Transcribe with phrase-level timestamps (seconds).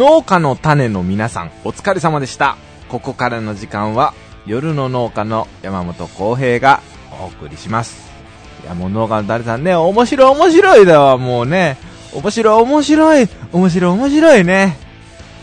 [0.00, 2.56] 農家の種の皆さん、お疲れ様でした。
[2.88, 4.14] ここからの時間は、
[4.46, 6.80] 夜の農家の山本浩平が
[7.20, 8.10] お送りします。
[8.64, 11.76] いや、もう農家の種さんね、面白い面白いだわ、もうね。
[12.14, 14.78] 面白い面白い、面白い面白いね。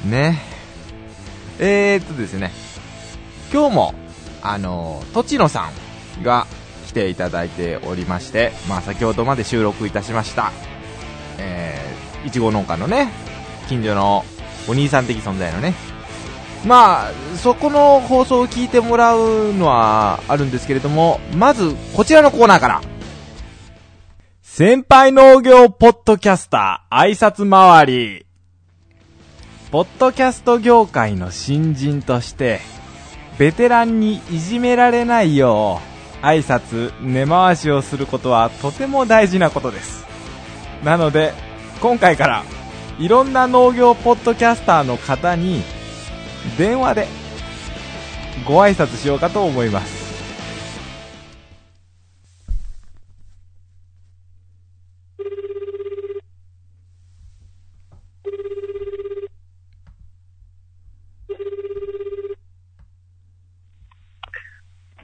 [0.03, 0.39] ね。
[1.59, 2.51] えー、っとですね、
[3.53, 3.93] 今日も、
[4.41, 5.69] あのー、とちのさ
[6.19, 6.47] んが
[6.87, 10.51] 来ていただいておりまして、まあ先ほどまで収録いたしました、
[11.37, 13.11] えー、いちご農家のね、
[13.69, 14.25] 近所の
[14.67, 15.73] お兄さん的存在のね、
[16.65, 22.81] まあ、そこの放送を聞いてもらうのはあるんですけれども、まず、こちらのコーナーから。
[24.41, 28.25] 先輩農業ポッドキャスター挨拶回り。
[29.71, 32.59] ポッドキャスト業界の新人として、
[33.37, 35.79] ベテランにいじめられないよ
[36.21, 40.05] う、挨拶、根回しをすることはとても大事なことです。
[40.83, 41.33] なので、
[41.81, 42.43] 今回から、
[42.99, 45.61] いろんな農業ポッドキャスターの方に、
[46.57, 47.07] 電話で、
[48.43, 50.07] ご挨拶しようかと思います。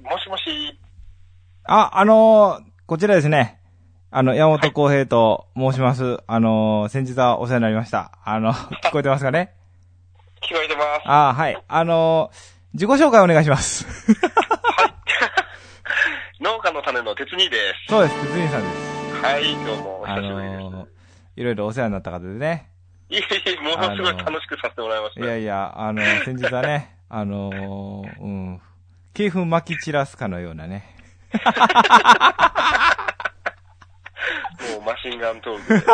[0.02, 0.80] もしもし、
[1.66, 3.63] あ、あのーこちらですね。
[4.16, 6.20] あの、山本浩平と申します。
[6.28, 8.12] あのー先日はお世話になりました。
[8.24, 8.54] あの、
[8.86, 9.54] 聞こえてますかね？
[10.48, 11.02] 聞こえてます。
[11.06, 11.58] あはい。
[11.68, 13.88] あのー自己紹介お願いします。
[16.40, 17.58] 農家の種の鉄兄で
[17.90, 19.16] そうです、鉄人さんです。
[19.20, 19.22] す。
[19.26, 20.88] はい、どうも、おあ久しぶりのー
[21.36, 22.70] いろいろお世話になった方でね。
[23.10, 23.34] です。
[23.34, 25.26] いえいえ、ものすごい楽しくさせてもらいましいた。
[25.26, 28.62] やいや、あのー先日はね、あのーうん、
[29.18, 30.86] 鶏粉撒き散らすかのようなね。
[34.84, 35.86] マシンガントークで。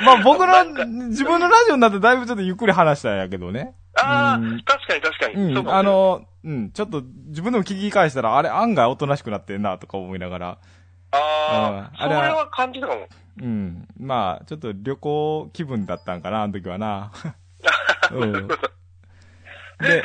[0.00, 3.74] まあ僕の自分のラジオになってだいぶちょっとゆっくり話したんやけどね。
[4.00, 5.34] ああうん、確かに確かに。
[5.54, 10.58] うん、あの、うん、ちょっと自分でも聞き返したら、あれ案外おとなしくなってんなとか思いながら、
[11.10, 13.08] ああ、それは感じたかも。
[13.40, 17.12] うん、まあ、ちょっと旅行気分だったんかな、あの時はな。
[18.12, 18.48] うん。
[18.48, 20.04] で、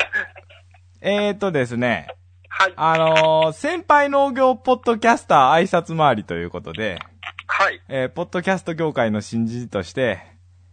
[1.02, 2.08] えーとですね、
[2.63, 6.97] はい、あのー先輩農業ポッドキャスター挨拶回りということで、
[7.46, 10.22] はい、えーポッドキャスト業界の新人として、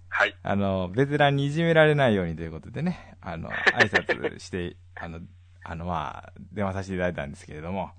[0.09, 0.37] はい。
[0.45, 5.19] あの、ベテランにいじめられないようにということでね、あの、挨拶して、 あの、
[5.65, 7.91] あの、まあ、電話させていただいたんですけれども、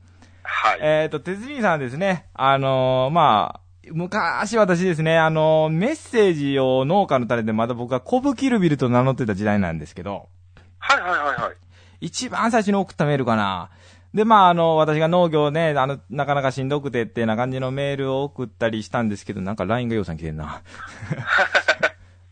[0.44, 0.80] はい。
[0.82, 10.30] えっ、と、鉄人さんはですね、あのまあ、昔私ですね、あのメッセージを農家の種でまだ僕はコブキルビルと名乗ってた時代なんですけど、
[10.78, 11.56] はい、はい、はい、はい。
[12.02, 13.70] 一番最初に送ったメールかな。
[14.14, 20.62] で、まあ、あの、私が農業ね、あの、なかなかしんどくてってな感じのメールを送ったりしたんですけど、なんか LINE がようさん来てんな。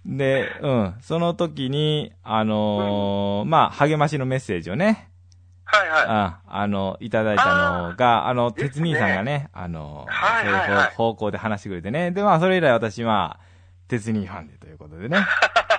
[0.06, 5.10] で、うん、その時に、あのーまあ、励ましのメッセージをね、
[5.64, 6.06] はい、はい。
[6.08, 12.12] ああの、いただいたのが、あの、鉄兄さんがね、あの、はいはいはいそういう方向で話してくれてね。
[12.12, 13.40] で、まあ、それ以来私は、
[13.88, 15.18] 鉄兄ファンでということでね。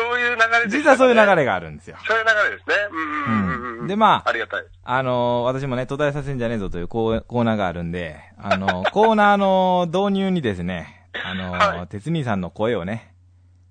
[0.00, 0.78] そういう流れです、ね。
[0.78, 1.40] 実はそういう流れ。
[1.40, 1.96] れがあるんですよ。
[2.06, 2.74] そういう流れですね。
[2.90, 3.86] うん、うん、うんうん。
[3.86, 4.64] でまあありがたい。
[4.82, 13.14] あの、私もね、途絶えさせんじゃねえぞというコーコーナーがあるんで、あの、 コーナーの導入にですね、あの、はい鉄兄さんの声をね、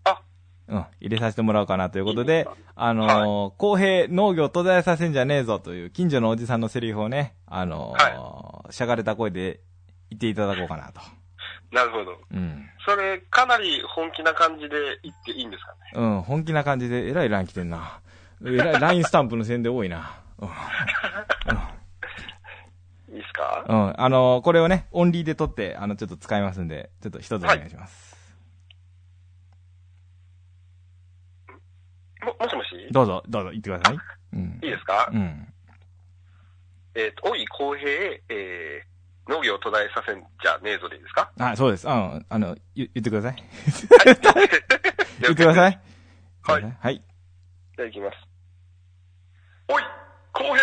[0.04, 0.22] あ、
[0.68, 7.96] うん、入れさせてもらおうかなということでいいですか、あの、公平農業途絶えさせんじゃねえぞという近所のおじさんのセリフをね、あの、
[8.70, 9.62] しゃがれた声で
[10.10, 11.02] 言っていただこうかなと。
[11.72, 12.18] なるほど。
[12.32, 12.70] うん。
[12.86, 15.78] それ、かなり本気な感じで言っていいんですかね？
[15.94, 18.00] うん、本気な感じで、えらい LINE 来てんな。
[18.46, 20.20] えらい LINE スタンプの宣伝多いな。
[20.40, 20.50] うん。
[23.10, 23.66] いいですか？
[23.68, 23.94] うん。
[24.02, 28.18] あの、これをね、オンリーで撮って、あの、ちょっと使いますんで、ちょっと一つお願いします。
[32.24, 32.76] も、もしもし？
[32.90, 33.98] いどうぞ、どうぞ、言ってください。
[34.34, 34.58] うん。
[34.62, 35.10] いですか？
[35.12, 35.54] うん。
[36.96, 37.90] えっ、と、おい、公平、
[38.30, 38.89] えー、
[39.30, 41.32] 農業途絶えさせんじゃねえぞでいいですか？
[41.40, 41.88] あ、そうです。
[41.88, 42.26] うん。
[42.28, 43.34] あの、言言ってください。
[43.34, 43.38] は
[44.12, 44.50] い。
[45.22, 45.80] 言ってください。
[46.42, 46.78] はい。
[46.82, 47.04] はい。
[47.78, 48.18] じゃあ行きます。
[49.68, 49.84] おい、
[50.34, 50.58] 公平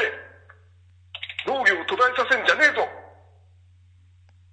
[1.47, 2.89] 農業途絶えさせんじゃねえぞ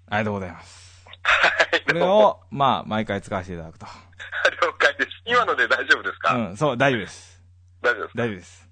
[0.10, 1.06] ありがとうございます。
[1.24, 3.88] はい、これを、まあ、毎回使わせていただくと。
[3.88, 5.10] 了解です。
[5.26, 7.42] 今ので大丈夫ですか、うん、そう、大丈夫です。
[7.82, 8.18] 大丈夫です。
[8.18, 8.70] 大丈夫です。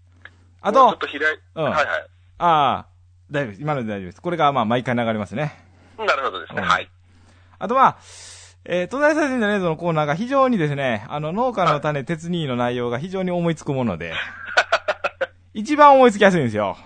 [0.62, 1.20] あとちょっ、と開い、
[1.56, 1.86] うんはいはい。
[2.38, 2.88] ああ、
[3.32, 3.62] 大丈夫です。
[3.62, 4.22] 今ので大丈夫です。
[4.22, 5.54] これが、まあ、毎回流れますね。
[5.98, 6.62] なるほどですね。
[6.62, 6.90] うんはい。
[7.60, 7.98] あとまあ、
[8.66, 14.14] えー、東大再生じゃねえぞのコーナーが非常にですね、あの、農家の種、鉄兄の内容が非常に思いつくもので、
[15.54, 16.78] 一番思いつきやすいんですよ。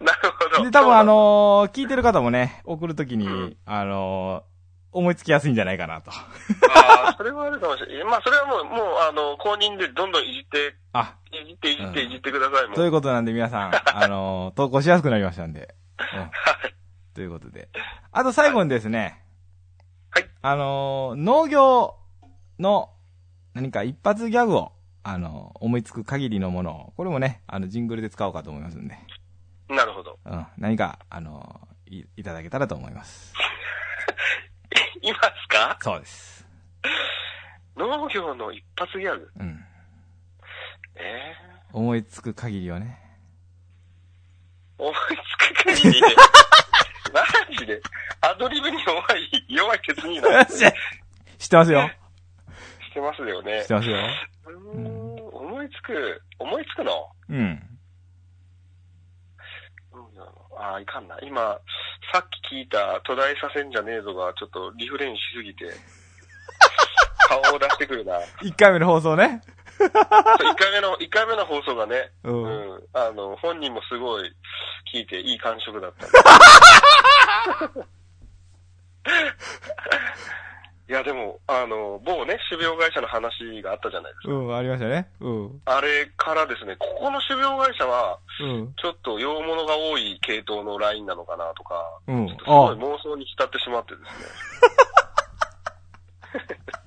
[0.00, 0.64] なるほど。
[0.64, 4.50] で、多分あのー聞いてる方もね、送るときに、うんあのー
[4.92, 6.10] 思いつきやすいんじゃないかなと。
[6.10, 8.04] ああ、それはあるかもしれない。
[8.04, 8.76] まあ、それはもう、もう、
[9.08, 12.74] あの、公認でどんどんいじって、あ、いじって、いじって、いじってください、もう。
[12.74, 15.76] ということなんで皆さん、あのー投稿しやすくなりましたんで。
[17.14, 17.68] ということで。
[18.12, 19.22] あと最後にですね。
[20.10, 20.28] はい。
[20.42, 21.96] あのー農業
[22.58, 22.90] の
[23.54, 28.96] 何か一発ギャグを、あのー思いつく限りのものを、これもね、あの、ジングルで使おうかと思いますんで。
[29.68, 30.18] なるほど。
[30.24, 30.46] うん。
[30.58, 33.34] 何か、あのーい、いただけたらと思います。
[35.02, 35.76] いますか？
[35.80, 36.46] そうです。
[37.76, 39.30] 農業の一発ギャグ？
[39.38, 39.64] うん。
[40.96, 41.34] え
[41.72, 42.98] 思いつく限りをね。
[44.80, 46.06] ー、思いつく限りで。
[47.12, 47.24] マ
[47.58, 47.80] ジで。
[48.22, 50.52] アドリブに弱い、弱い鉄になって
[51.38, 51.90] 知ってますよ。
[52.88, 53.68] してますよね知っ。
[53.68, 53.96] てますよ。
[54.46, 57.08] うーん、思いつく、思いつくの？
[57.28, 57.62] うん。
[60.58, 61.16] ああ、いかんな。
[61.22, 61.58] 今、
[62.12, 65.64] さっき聞いた途絶えさせんじゃねえぞが、ちょっとリフレインしすぎて、
[67.28, 68.18] 顔を出してくるな。
[68.42, 69.40] 1回目の放送ね。
[69.80, 72.30] そう一回目の、一回目の放送がね、う。
[72.30, 74.32] うんん、あの、本人もすごい
[74.92, 76.06] 聞いていい感触だった。
[80.88, 84.34] いや、でも、あの、某ね、種苗会社の話があったじゃないですか。
[84.34, 85.08] うん、ありましたね。
[85.20, 85.62] うん。
[85.64, 88.74] あれからですね、ここの種苗会社は、うん。
[88.74, 94.02] ちょっと洋物が多い系統のラインなのかなとか、うんちょっとすごいあ妄想に浸ってしまってです
[96.66, 96.74] ね。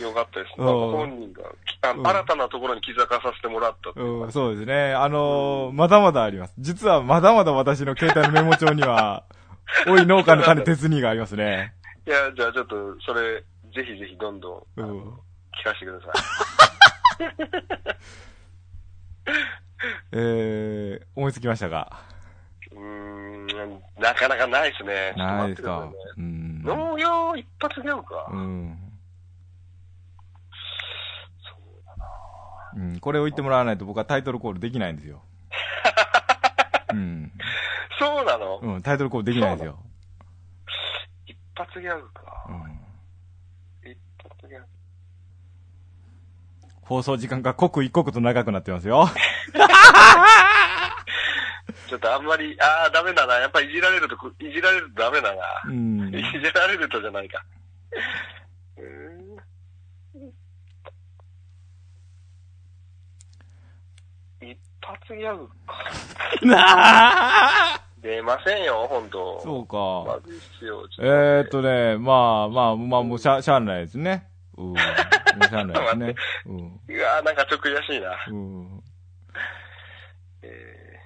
[0.00, 0.52] よかったです。
[0.58, 1.42] うんまあ本人が、
[1.82, 4.92] あうん新たなところに気づかさせてもらったううん、かそうですね。
[4.94, 6.54] あのーまだまだあります。
[6.58, 9.24] 実はまだまだ私の携帯のメモ帳には、
[9.88, 11.74] おい農家の種鉄にがありますね。
[12.06, 13.40] いや、じゃあちょっと、それ、
[13.74, 15.00] ぜひぜひどんどん、うん。
[15.08, 16.12] 聞かせてくださ
[20.12, 22.00] えー、思いつきましたか？
[22.72, 22.74] い。
[22.74, 23.46] うーん、
[23.98, 25.14] なかなかないですね。
[25.16, 25.86] ないですか？
[25.86, 25.92] ね。
[26.18, 26.62] うん。
[26.62, 28.28] 農業一発ギャグか。
[28.30, 28.78] うん。
[31.42, 32.04] そうだな。
[32.76, 33.00] うん。
[33.00, 35.22] これを言ってもらわないと僕はタイトルコールできないんですよ。
[36.92, 37.32] うん。
[37.98, 39.78] そうなの、うん、タイトルコールできないんですよ。
[41.26, 42.22] 一発ギャグか。
[42.48, 43.90] うん。
[43.90, 44.66] 一発ギャグ。
[46.82, 49.08] 放送時間が刻一刻と長くなってますよ。
[51.88, 53.34] ちょっとあんまり、ああ、ダメだな。
[53.36, 55.42] やっぱりいじられるとこ、いじられるとダメだな。
[55.66, 56.14] うん。
[56.14, 57.44] いじられるとじゃないか。
[58.76, 59.16] うーん
[64.42, 65.52] 一発ギャグか。
[66.42, 69.40] なあ出ませんよ、ほんと。
[69.42, 69.76] そうか。
[70.06, 70.88] まずいっすよ。
[70.88, 74.28] ちょえーっととね、まあまあ、まあ、もうしゃ、しゃあないですね。
[74.56, 74.66] うん。
[74.68, 76.14] もうしゃあないですね。
[76.46, 76.58] うん。
[76.58, 78.10] うわーなんかちょっと悔しいな。
[78.28, 78.80] うん。
[80.42, 81.00] え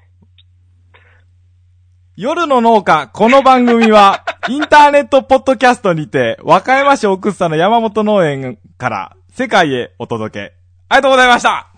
[2.16, 10.54] 夜の農家、この番組は、 インターネットポッドキャストにて、和歌山市奥須の山本農園から世界へお届け。
[10.90, 11.68] ありがとうございました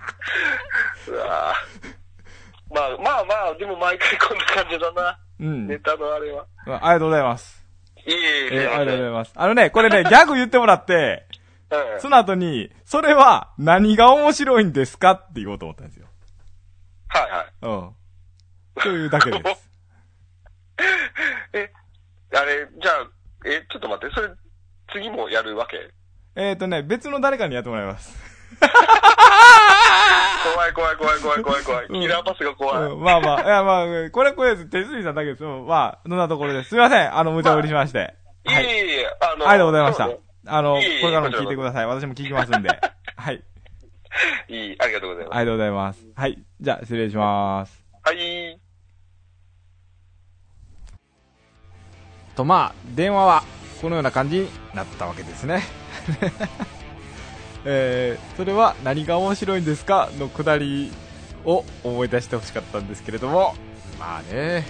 [0.00, 0.05] ー、
[1.08, 5.18] うわーまあまあまあ、でも毎回こんな感じだな。
[5.38, 5.68] うん。
[5.68, 6.46] ネタのあれは。
[6.66, 7.64] ありがとうございます。
[8.06, 8.74] いえいえ、すえー。
[8.76, 9.32] ありがとうございます。
[9.36, 11.26] あのね、これね、 ギャグ言ってもらって、
[11.70, 16.06] うんその後に、それは何が面白いんですかって言おうと思ったんですよ。
[17.08, 17.46] はいはい。
[17.62, 17.94] うん。
[18.82, 19.68] というだけです。
[21.54, 21.72] え、
[22.34, 23.08] あれ、じゃあ、
[23.46, 24.28] え、ちょっと待って、それ、
[24.92, 25.90] 次もやるわけ？
[26.36, 28.14] えっとね、別の誰かにやってもらいます。
[30.54, 31.86] 怖い怖い怖い怖い怖い怖い。
[31.86, 32.92] うんキラーパスが怖い。
[32.92, 34.56] うん、まあまあ、いやまあ、これこれ。
[34.56, 35.44] 手すりさんだけです。
[35.44, 36.70] うんまあ、そんなところです。
[36.70, 37.16] すいません。
[37.16, 38.14] あの、無茶ぶりしまして。
[38.44, 38.66] いはい。
[38.66, 40.18] えいえ、あの、ありがとうございましたね。
[40.46, 41.86] あの、いえいえこれからも聞いてください。
[41.86, 42.68] 私も聞きますんで。
[43.16, 43.42] はい。
[44.48, 45.36] いい、ありがとうございます。
[45.36, 46.06] ありがとうございます。
[46.14, 46.38] はい。
[46.60, 47.84] じゃあ、失礼します。
[48.02, 48.60] はい。
[52.34, 53.42] と、まあ、電話は、
[53.80, 55.62] このような感じになったわけですね。
[57.68, 60.08] えー、それは何が面白いんですか？
[60.18, 60.92] のくだり
[61.44, 63.54] を思い出してほしかったんですけれども、
[63.98, 64.64] まあね、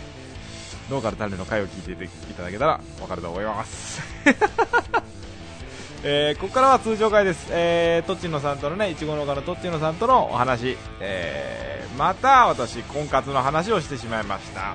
[0.90, 4.00] 農家の種の回を聞いていただけたらわかると思います。
[6.04, 7.48] えー、ここからは通常回です。
[7.50, 14.74] えー、とっちのさんとのね、いちご農家のとっちのさんとのお話、えー、また私、婚活の話をしてしまいました。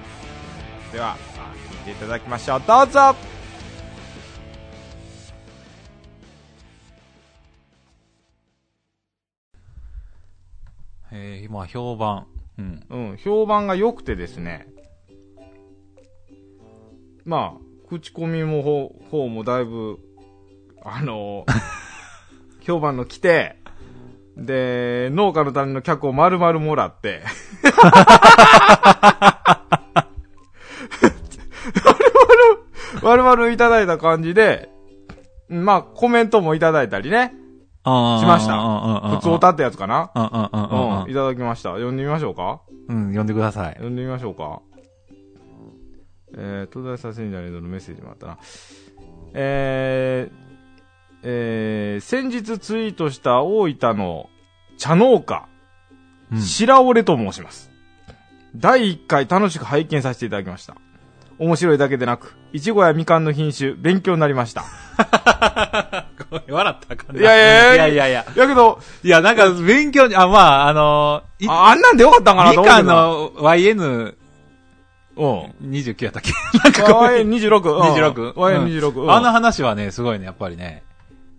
[0.92, 1.16] では、
[1.86, 2.62] 聞いていただきましょう。
[2.68, 3.16] どうぞ
[11.12, 12.28] えー、今、評判。
[12.58, 12.84] うん。
[12.90, 14.68] うん、評判が良くてですね。
[17.26, 20.00] まあ、口コミもほ、方もだいぶ、
[20.84, 21.46] あの
[22.62, 23.58] 評判の来て、
[24.38, 27.22] で、農家の種の客を丸々もらって、
[33.04, 34.70] 丸々、丸々いただいた感じで、
[35.50, 37.36] まあ、コメントもいただいたりね。
[37.84, 40.12] あしましたた普通歌ってやつかな？
[40.14, 41.12] うん。
[41.12, 41.70] いただきました。
[41.72, 42.62] 読んでみましょうか？
[42.88, 43.16] うん。
[43.16, 43.74] うん、でください。
[43.74, 44.62] 読んでみましょうか？
[46.38, 48.38] えー、東大させんじゃねえぞのメッセージもあったな。
[49.34, 50.36] えー、
[51.24, 54.30] えー、先日ツイートした大分の
[54.78, 55.48] 茶農家、
[56.32, 57.70] うん白折と申します。
[58.56, 60.78] 第1回楽しく拝見させていただきました。
[61.40, 64.64] 面白いだけでなく、いちごやみかんの品種、勉強になりました。
[66.32, 68.26] 笑ったかんないやいやいやいやいやいや。
[68.36, 72.76] やけど、いや、なんか、勉強に、あ、まあ、あのああんなんでよかったんかなとみ思うけど。
[72.78, 74.16] かんの YN29
[75.18, 76.06] うん。
[76.06, 76.32] やったっけ？
[76.64, 77.76] なんかごめん YN26。
[77.76, 79.02] うん26 YN26。
[79.02, 80.84] うんあの話はね、すごいね、やっぱりね。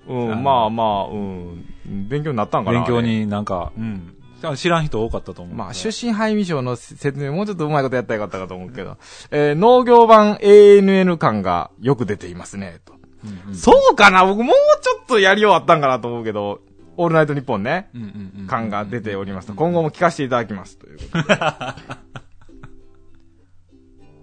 [0.08, 1.64] うん、あのまあまあ、うん。
[1.86, 2.98] 勉強になったんかな勉強。
[2.98, 4.14] あれになんか、うん。
[4.56, 5.54] 知らん人多かったと思う。
[5.56, 8.96] まあ、出身配味賞の説明もうちょっとうまいことやったらよかったかと思うけど、
[9.30, 12.92] えー農業版 ANN 感がよく出ていますね、と。
[13.24, 16.60] うんうんそうかな僕もうちょっとやり終わったんかなと思うけど、
[16.96, 19.54] オールナイトニッポンね、うんうんうん感が出ておりますと。
[19.54, 21.36] 今後も聞かせていただきます、ということで。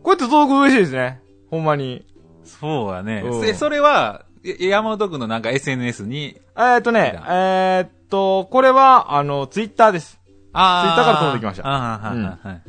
[0.03, 1.22] こうやって届く嬉しいですね。
[1.50, 2.06] ほんまに。
[2.44, 3.46] そうやねうん。
[3.46, 10.20] え、それは、や山本君のなんか SNS に、えーっとね、えーっと、これは、あの、ツイッターです。
[10.53, 12.62] あ Twitter から届きましたああ、はいはいはいはい。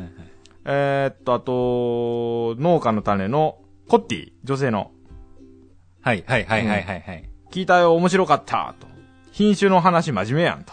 [0.66, 3.58] えーっと、あと、農家の種の
[3.88, 4.90] コッティ、女性の。
[6.02, 7.28] はいはいはいはいはいはい。
[7.50, 8.86] 聞いたよ、面白かった、と。
[9.32, 10.72] 品種の話真面目やん、と。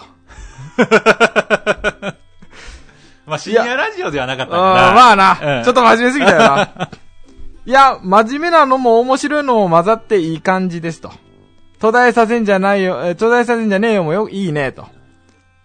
[3.26, 4.92] まあ深夜ラジオではなかったあから。
[4.92, 6.90] ーまあな、うんちょっと真面目すぎたよな。
[7.66, 11.12] いや、真面目なのも面白いのも混ざっていい感じですと。
[11.80, 14.88] 途絶えさせんじゃないよ、えー途絶えさせんじゃねえよもよ、いいね、と。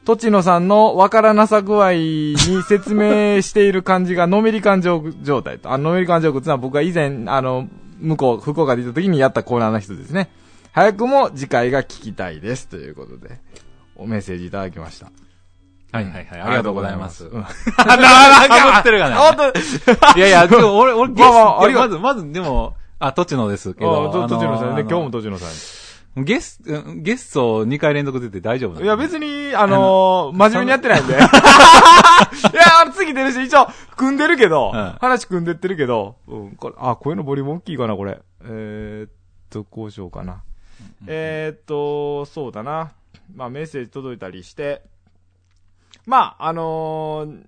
[0.04, 5.70] とちのさんのわからなさ具合に説明している感じが、のめり感情状態と。
[5.70, 7.68] あの、のめり感情ってのは僕が以前、あの、
[8.02, 10.30] 向こう、福岡でいた時にやったコーナーの人ですね。
[10.72, 12.68] 早くも次回が聞きたいです。
[12.68, 13.40] ということで、
[13.96, 15.10] おメッセージいただきました。
[15.92, 16.40] はいはいはい。
[16.40, 17.26] ありがとうございます。
[17.26, 17.46] うん あ、
[17.84, 19.16] なんか、かぶってるがな。
[19.16, 24.08] 本当いやいや、でも俺、俺、まあままず、まず、でも、あ、とちのですけど。
[24.08, 25.81] あと、とちのさんね、今日もとちのさんに。
[26.16, 28.84] ゲス、うんゲスト2回連続出て大丈夫なの？
[28.84, 31.14] いや、別に、あのー、真面目にやってないんで。
[31.16, 31.28] いや、
[32.82, 33.66] あの、次出るし、一応、
[33.96, 38.20] 組んでるけど、うん話組んでってるけど、うん、これ、あ、声のボリューム大きいかな、これ。
[38.44, 39.10] えー、っ
[39.48, 40.42] と、こうしようかな。
[41.06, 42.92] えー、っと、そうだな。
[43.34, 44.82] まあ、メッセージ届いたりして、
[46.04, 47.42] まあ、あのー、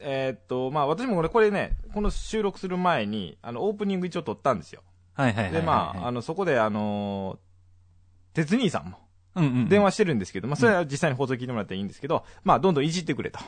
[0.00, 4.82] えー、っと、まあ、私もこれ、これね、この収録する前に、あの、オープニング一応撮ったんですよ。
[5.14, 5.52] はいはいはいはい。
[5.52, 8.98] で、まあ、あの、そこで、あのー、鉄兄さんも、
[9.36, 9.68] うんうん。
[9.68, 13.38] 電話してるんですけど、まあ、それは実際に放送聞いてもらっていいんですけど、まあ、どんどんいじってくれと。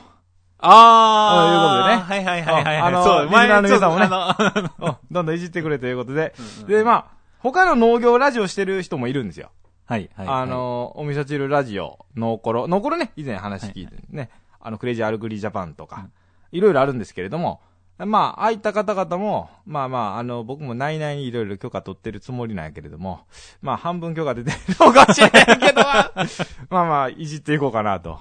[0.59, 2.07] あー。
[2.07, 2.77] ということでねはいはいはいはいはい。
[2.77, 4.07] あのそう、リスナーの皆さんもね
[5.11, 6.33] どんどんいじってくれということで。
[6.37, 9.51] うんうんで、まあ、他の農業ラジオしてる人もいるんですよ。
[9.85, 10.27] はいはい。
[10.27, 16.09] あ、のー、お味噌汁ラジオ、ノーコロ、ノーコロね、以前話聞いてね、あの、クレイジーアルグリージャパンとか、
[16.51, 17.61] いろいろあるんですけれども、
[18.05, 23.21] まあ、ああいった方々も、まあまあ、あの、僕も内々にいろいろ許可取ってるつもりなんやけれども、
[23.61, 25.81] まあ、半分許可出てるのかもしれないけど、
[26.69, 28.19] まあまあ、いじっていこうかなと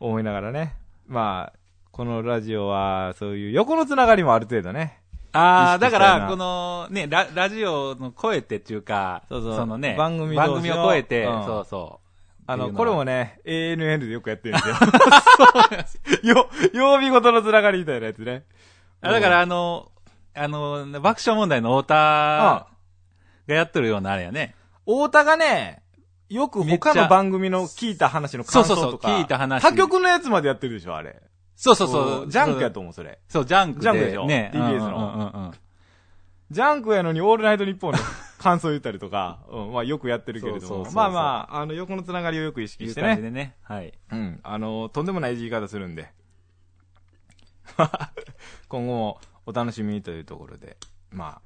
[0.00, 0.74] 思いながらね。
[1.06, 1.58] まあ、
[1.92, 4.98] このラジオは、そういう横のつながりもある程度ね。
[5.32, 12.42] あー、意識したいなだから、この、ね、ラ、ラジオの声ってっていうか、そうそうのね、番組番組を超えて、うんそうそう。
[12.46, 14.68] あの、これもね、ANN でよくやってるんです
[16.24, 16.34] よ。
[16.34, 18.44] よ、曜日ごとのつながりみたいなやつね。
[19.02, 19.90] あだから、あの、
[20.34, 22.66] あの、爆笑問題の太田あ
[23.46, 24.54] がやってるようなあれやね。
[24.86, 25.82] 太田がね、
[26.28, 28.80] よく他の番組の聞いた話の感想とか。
[28.80, 31.20] そうそうそう聞いた話他局のやつまでやってるでしょ、あれ。
[31.56, 32.30] そうそうそう。
[32.30, 33.18] ジャンクやと思う、それ。
[33.28, 33.82] そう、ジャンクで。
[33.82, 34.50] ジャンクでしょね。
[34.54, 35.52] TBS のうんうん
[36.50, 37.98] ジャンクやのにオールナイトニッポンの
[38.38, 40.60] 感想言ったりとか、うん、まあよくやってるけれども。
[40.60, 43.08] そうそうそうまあまあ、あの、横のつながりをよく意識してね。
[43.08, 43.56] いう感じでね。
[43.62, 43.94] はい。
[44.10, 44.40] うん。
[44.42, 46.12] あの、とんでもないいじり方するんで。
[48.72, 50.78] 今後もお楽しみにというところで、
[51.10, 51.42] ま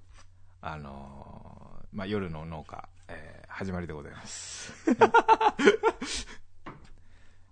[0.62, 4.72] あ、あのーまあ夜の農家、えー始まりでございます。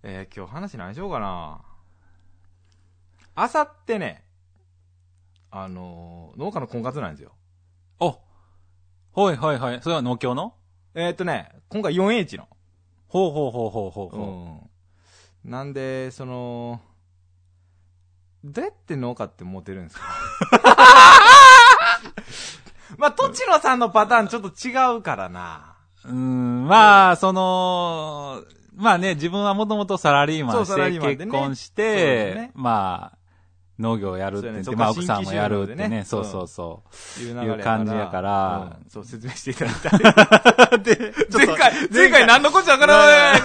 [0.05, 1.61] えー今日話何しようかな。
[3.35, 4.25] あさってね、
[5.51, 7.33] あのー農家の婚活なんですよ。
[7.99, 8.21] お
[9.21, 9.83] はいはいはい。
[9.83, 10.55] それは農協の？
[10.95, 12.47] えーっとね、今回 4H の。
[13.09, 15.51] ほうほうほうほうほううほん。
[15.51, 16.81] なんで、その、
[18.45, 20.05] どうやって農家ってモテるんですか？
[22.99, 25.77] まあ、とちのさんのパターンちょっと違うからな。
[26.05, 26.09] う。
[26.11, 28.43] うん、まあ、その、
[28.77, 33.19] まあね、自分はもともとサラリーマンして結婚してね、まあ、
[33.79, 36.05] 農業やるって言って、ねまあ奥さんもやるってねね。
[36.05, 36.83] そうそうそ
[37.19, 37.23] う。
[37.23, 39.75] いういう感じやからうんそう、説明していただい
[40.71, 40.79] た。
[40.85, 43.41] で、前回、前回何のこっちゃわからない。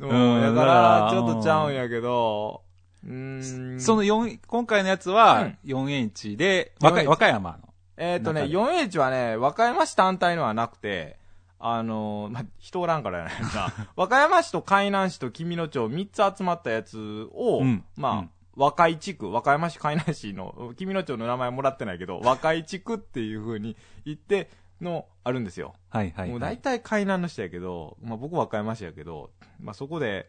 [0.00, 2.62] うん、だから、ちょっとちゃうんやけど、
[3.04, 3.80] うーん。
[3.80, 7.58] その4、今回のやつは、4H で、和歌 4H 和歌山の。
[7.96, 11.16] えっ、とね、中で 4H はね、和歌山市単体のはなくて、
[11.60, 13.72] あのーま、人おらんからやないな。
[13.96, 25.74] 和歌山市と海南市と君野町3つ集まったやつを、うんまあ、うん和海地区、和歌山市海南市の、君野町の名前もらってないけど、和海地区っていう風に言っての、あるんですよ。
[25.90, 26.58] はいはい、もう大はい。
[26.58, 29.30] 体海南の人やけど、まあ僕和歌山市やけど、
[29.60, 30.28] まあそこで、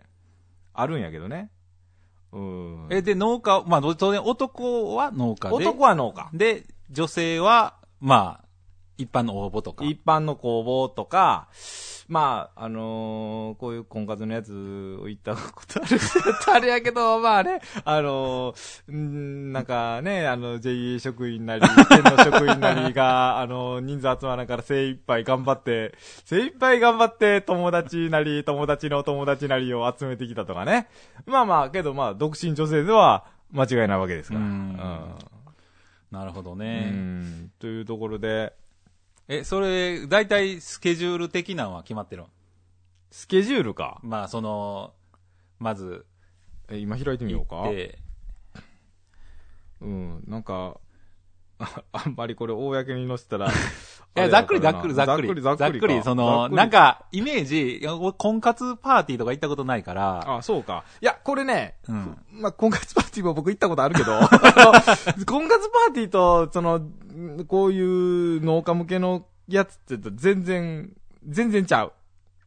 [0.73, 1.51] あるんやけどね。
[2.31, 2.87] うん。
[2.89, 5.55] え、で、農家、まあ、当然男は農家で。
[5.55, 6.29] 男は農家。
[6.33, 8.45] で、女性は、まあ、
[8.97, 9.83] 一般の応募とか。
[9.83, 11.49] 一般の工房とか、
[12.09, 15.97] まあ、あのーこういう婚活のやつを言ったことある
[16.53, 25.93] あれやけど、まあね、あのーんなんかね、あの、JA 職員なり、県の職員なりが、 あの人数集まらんから精一杯頑張って、
[26.25, 30.87] 精一杯頑張って友達なり、友達の友達なりを集めてきたとかね。
[31.27, 34.41] まあまあ、けどまあ、独身女性では間違いないわけですから。
[34.41, 34.79] うん
[36.11, 36.89] なるほどうね。
[36.89, 37.51] ん。
[37.59, 38.53] というところで、
[39.31, 42.29] え、それ、大体スケジュール的なのは決まってるの？
[43.11, 43.99] スケジュールか？
[44.03, 44.93] まあ、その、
[45.59, 46.05] まず、
[46.67, 47.57] え、今開いてみようか？
[47.57, 47.99] 行って、
[49.81, 50.77] うん、なんか、
[51.59, 53.47] ああんまりこれ公に載せたら。
[54.17, 55.27] いや、ざっくりざっくりざっくり。
[55.27, 55.79] ざっくり、ざっくり。
[55.79, 60.83] ざっくり、その、なん、か、イメージ、いや俺婚活パーティーとか行ったことないから、あ、そうか。
[60.99, 62.17] いや、これね、うん。
[62.31, 64.21] まあ、婚活パーティーも僕行ったことあるけど、あ
[65.15, 66.81] の 婚活パーティーと、その、
[67.47, 70.91] こういう農家向けのやつって言うと全然、
[71.27, 71.93] 全然ちゃう。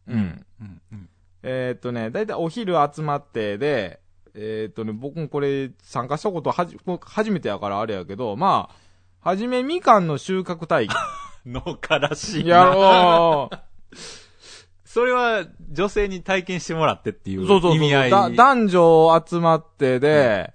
[0.09, 0.47] うん。
[0.61, 0.81] うん。
[0.93, 1.09] うん。
[1.43, 4.01] えーっとね、だいたいお昼集まってで、
[4.35, 8.71] えーっとね、僕もこれ参加したことはじ、こ初めてやからあれやけど、ま
[9.23, 10.97] あ、はじめみかんの収穫体験。
[11.47, 12.51] 農家らしいな。
[12.51, 13.57] やろう。
[14.85, 17.77] それは女性に体験してもらってっていうそうそうそう。
[17.77, 18.11] 意味合い。
[18.11, 20.53] だ男女集まってで、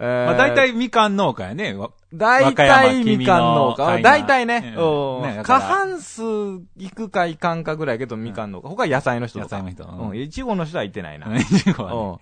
[0.00, 1.74] えーまあ大体みかん農家やね。
[1.74, 4.00] わ大体みかん農家。
[4.00, 4.74] 大体ね。
[4.76, 8.68] うんうんね過半数行くか行かんかぐらいやけど、みかん農家。
[8.68, 9.56] 他は野菜の人とか。
[9.56, 10.16] 野菜の人うん。
[10.16, 11.36] いちごの人は行ってないな。
[11.36, 12.18] いちごはねうん。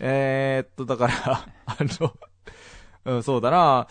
[0.00, 1.12] えーっと、だから、
[1.66, 2.12] あの、
[3.04, 3.86] うん、そうだな。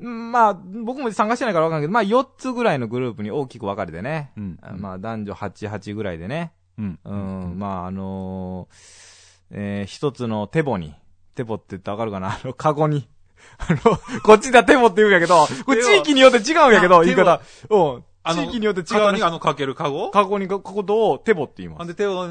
[0.00, 4.30] うんまあ、僕も参加してないからわかんないけど、まあ4つぐらいのグループに大きく分かれてね。
[4.36, 4.58] うん。
[4.76, 6.52] まあ男女8、8ぐらいでね。
[6.78, 6.98] うん。
[7.02, 9.18] うん、まあ、あのー
[9.50, 10.94] えー一つの手ボに、
[11.38, 12.30] 手ボって言ってわかるかな？
[12.30, 13.08] あの、カゴに。
[13.58, 17.40] あの、こっちだ手ボって言うんやけど、これ地域によって違うんやけど、あ言い方。
[17.70, 18.04] うん。
[18.24, 19.18] あの地域によって違肩うね。
[19.18, 20.10] にあのかけるカゴ？
[20.10, 21.78] カゴにこことを手ボって言います？
[21.78, 22.26] ほんで手を、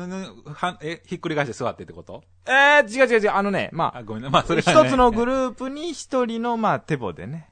[0.82, 2.24] え、ひっくり返して座ってってこと？
[2.46, 4.30] えー、違う違う違う、あのね、まあ、ごめんな。
[4.30, 7.50] まあ、あ、それねつのグループに一人の、まあ、手ボでね。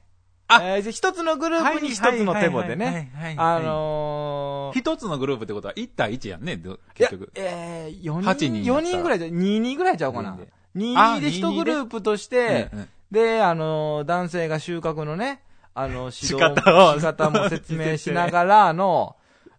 [0.48, 3.10] あえーじゃあ一つのグループに一つの手ボでね。。
[3.36, 6.60] あー、のー、一つのグループってことは1対1やんね、
[6.94, 10.38] 結局。、えー、4 8人、人やったら4人ぐらいじゃ、2、2ぐらいちゃうかな。
[10.76, 12.70] 2、あ2で一グループとして、
[13.10, 15.42] で、あの、男性が収穫のね、
[15.74, 19.16] あの、 指導仕方を仕方も説明しながらの、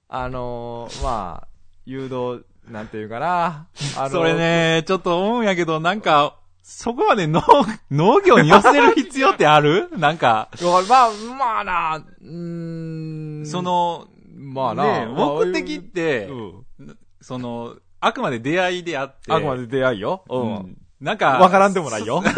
[0.09, 1.47] あの、まあ、
[1.85, 3.67] 誘導、なんていうかな。
[4.09, 4.33] それ。
[4.35, 7.41] ね、ちょっと思うんやけど、なんか、そこまで農、
[7.89, 9.89] 農業に寄せる必要ってある？
[9.97, 13.45] なんか、まあ、まあな、うーん。
[13.45, 16.97] そ、の、まあな、ね、まあ目的ってう、ん。
[17.21, 20.25] その、あくまで出会いであって、あくまで出会いよ。
[20.29, 20.35] う。
[20.35, 20.77] うんん。
[21.01, 22.23] なんか、わからんでもないよ。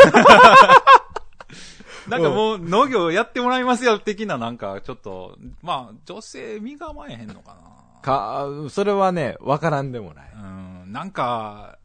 [2.10, 7.56] なんかもう農業やってもらいますよ的ななんかちょっと、まあ女性身構えへんのか
[8.02, 10.32] か、それはね、わからんでもない。
[10.36, 10.42] な。
[10.84, 11.78] うん、なんか、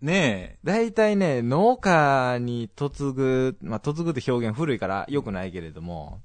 [0.00, 6.20] ね大体ね、農家に嫁ぐ、まあ、嫁ぐって表現古いから良くないけれども、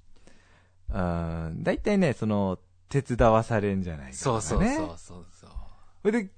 [0.89, 4.16] うん、大体ね、その、手伝わされんじゃないか、え、ね。
[4.16, 5.50] そうそうそうそうそう。
[6.04, 6.30] それで、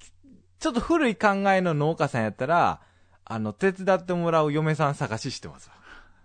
[0.59, 2.81] ちょっと古い考えの農家さんやったら、
[3.25, 5.75] あの、手伝ってもらう嫁さん探ししてますわ。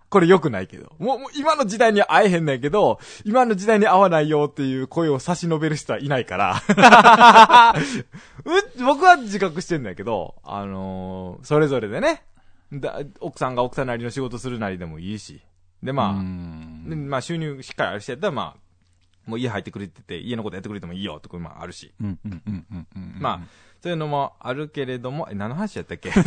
[0.09, 0.93] これ良くないけど。
[0.99, 6.61] もう、もう今の時代には会えへんねんけど、今の時代に会わないよっていう声を差し伸べる人はいないから。
[8.45, 12.23] う僕は自覚してんだけど、あのーそれぞれでね、
[12.73, 15.41] だ奥さんが奥さんなりの仕事するなりでもいいし。
[15.81, 21.93] で、まあ、うんでまあ収入しっかりある人やったら、まあ、もう家入ってくれてて、家のことやってくれてもいいよとか、まああるし。
[22.01, 23.15] うんうんうんうんうん。
[23.19, 23.47] まあ、
[23.81, 26.11] そういうのもあるけれども、え、何の話やったっけ？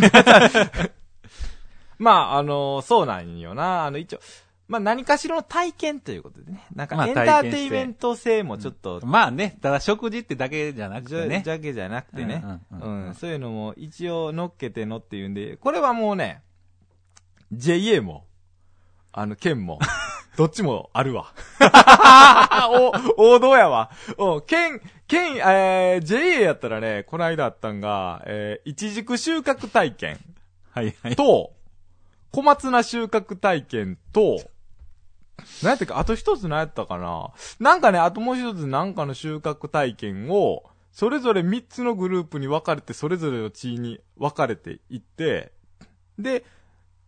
[1.98, 3.84] まあ、あのそうなんよな。
[3.84, 4.20] あの、一応、
[4.66, 6.66] まあ何かしらの体験ということでね。
[6.74, 11.42] なんかまあエンターテイメント性もちょっと、まあね、ただ食事ってだけじゃなくてね。
[11.44, 16.42] だけじゃなくてね、うんうんそういうのも一応乗っけてのっていうんで、これはもうね、
[17.52, 18.26] JA も、
[19.12, 19.78] あの、県も、
[20.36, 21.32] どっちもあるわ。
[23.16, 23.90] お、王道やわ。
[24.18, 30.18] うん、県、県、えー、JA やったらね、この間あったんが、えー、一軸収穫体験
[30.70, 31.16] はいはい。
[31.16, 31.52] と、
[32.32, 34.40] 小松菜収穫体験と、
[35.62, 45.52] 何やったか、あと一つ何やったかななんかね、あともう一つなんかの収穫体験を、それぞれ三つのグループに分かれて、それぞれの地位に分かれていって、
[46.18, 46.44] で、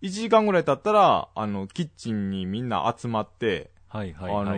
[0.07, 4.43] 1時間ぐらい経ったら、あの、キッチンにみんな集まって、はいはいはい。
[4.43, 4.57] あの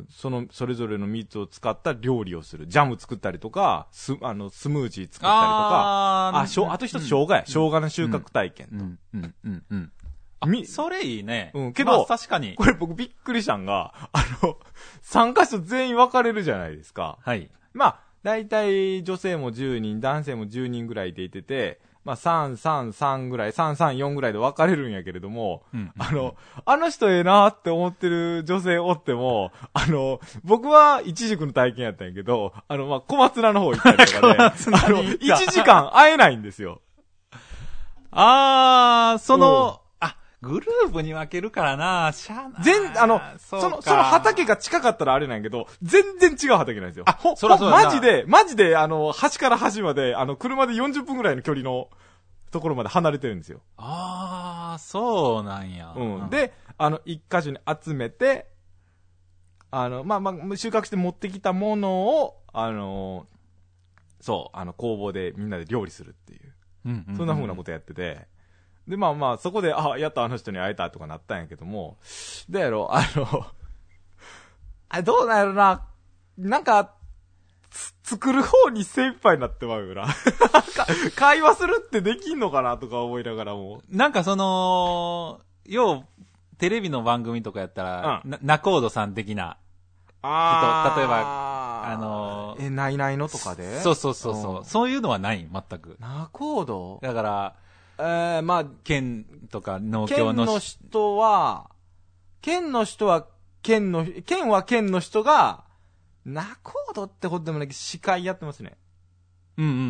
[0.00, 2.66] ーその、それぞれの蜜を使った料理をする。
[2.66, 7.44] ジャム作ったりとか、ス、あの、スムージー作ったりとか、あーあ、しょう、あと一つ生姜や。
[7.46, 8.68] 生姜の収穫体験。
[8.72, 9.92] うん、うん、うん、うん。
[10.40, 11.50] あみ、それいいね。
[11.54, 12.54] うんけどまあ確かに。
[12.56, 14.58] これ僕びっくりしたんが、あの、
[15.00, 17.18] 参加者全員分かれるじゃないですか。
[17.22, 17.50] はい。
[17.72, 25.90] まあ、大体女性も10人、男性も10人ぐらいでいてて、まあ3、3、3ぐらい、3、3、4ぐらいで分かれるんやけれども、うん。
[25.98, 35.34] あの、あの人ええなって思ってる女性おっても、あの、僕は一軸の体験やったんやけど、あの、まあ、小松菜の方行ったりとかで、あの、に行った。
[35.34, 36.80] 1時間会えないんですよ。
[38.12, 39.85] あー、その、あ、
[40.42, 42.62] グループに分けるからな、しゃあな。
[42.62, 47.04] 全、あの、その、その畑が近かったらあれなんやけど、全然違う畑なんですよ。
[47.06, 51.88] あほ、そらそうやなほマジで、マジで、あの、端から端まで、あの、車で40分ぐらいの距離の
[52.50, 53.60] ところまで離れてるんですよ。
[53.78, 55.94] あー、そうなんや。
[55.96, 58.46] うん。、で、あの、一箇所に集めて、
[59.70, 63.26] あの、まあまあ、収穫して持ってきたものを、あの、
[64.20, 66.52] そう、あの、工房でみんなで料理するっていう。
[66.86, 68.28] うんうそんな風なことやってて。
[68.88, 71.96] で、まあまあ、そこで、あ、やっとあの人に会えたとかなったんやけども、
[72.48, 73.46] どうやろ、あの、
[74.88, 75.86] あどうなんやろな、
[76.38, 76.92] なんか、
[77.70, 80.06] つ作る方に精一杯になってまうよな。
[81.16, 83.82] 会話するってできんのかなとか思いながらも。
[83.90, 88.30] なんかその、よう、テレビの番組とかやったら、うん。
[88.30, 89.58] なナコードさん的な、
[90.22, 93.80] あ例えばああのえ、ないないのとかで？
[93.80, 94.64] そうそうそうそう、ん。
[94.64, 95.96] そういうのはない、全く。
[96.00, 97.54] ナコードだから、
[97.98, 101.70] えー、まあ、県とか農協県のの人は、
[102.40, 103.26] 県の人は、
[103.62, 105.64] 県の、県は県の人が、
[106.24, 108.76] ナコードってことでもないけど、司会やってますね。
[109.56, 109.88] うんうんうんうんう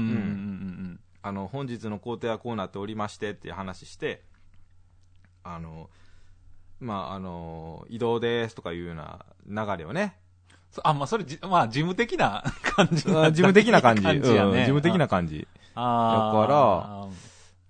[0.92, 4.22] んあの、本日の工程はこうなっておりましてっていう話して、
[5.42, 5.90] あの、
[6.78, 10.16] まあ、あの、移動ですとかいうような流れをね、
[10.70, 14.02] そあ、まあ、それじ、まあ、事務的な感じ事務的な感じ。
[14.02, 14.50] 感じやね。
[14.50, 15.48] うん事務的な感じ。
[15.74, 17.08] だから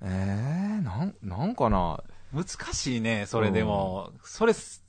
[0.03, 2.03] えー、なん、なんかな？
[2.33, 4.13] 難しいね、それでも。
[4.23, 4.85] それす、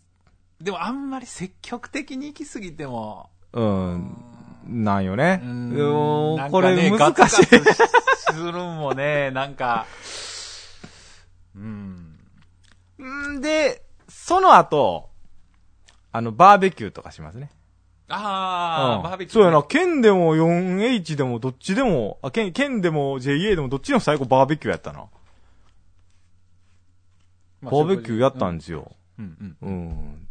[0.61, 3.29] でもあんまり積極的に行き過ぎても。
[3.53, 4.15] うん、
[4.67, 5.41] なんよね。
[5.43, 6.97] ううんこれ難しい。
[6.97, 7.97] ガツガツ
[8.33, 9.85] するんもね、 なんか、
[11.55, 12.17] うん。
[13.35, 15.09] んで、その後、
[16.11, 17.49] あの、バーベキューとかしますね。
[18.09, 19.33] ああ、うんバーベキュー。
[19.33, 25.05] そうやな、県でも 4H でもどっちでも、あ、県、県でも JA でもどっちでも最後バーベキューやったな。
[27.61, 28.91] まあバーベキューやったんですよ。
[29.19, 29.69] うんうん。
[29.69, 30.27] うん。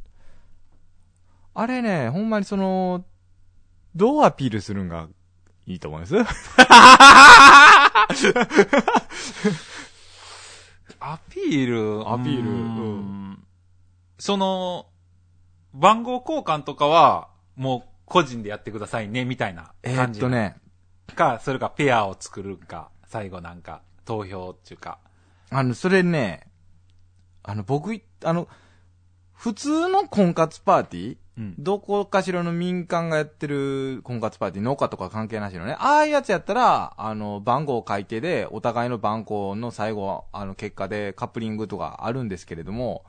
[1.55, 3.05] あれね、ほんまにその、
[3.95, 5.09] どうアピールするんが
[5.67, 6.15] いいと思います？
[11.01, 11.67] アピー
[12.01, 12.09] ル。
[12.11, 13.43] アピールうん
[14.19, 14.87] その、
[15.75, 20.21] 番号交換とかは、もう個人でやってくださいね、みたいなえー感じ。
[20.21, 20.29] っと。
[20.29, 20.57] ね、
[21.15, 24.99] か、それかペアを作るか、最後なんか、投票っていうか。
[25.51, 26.47] あの、それね、
[27.43, 28.49] あの、僕い、あの、
[29.33, 31.55] 普通の婚活パーティーうん。
[31.59, 35.77] どこかしらの民間がやってる婚活パーティー、農家とか関係なしのね。
[35.79, 43.05] ああいうやつやったら、あの、番号を書いてで、お互いの番号の最後、あの、結果でカップリングとかあるんですけれども、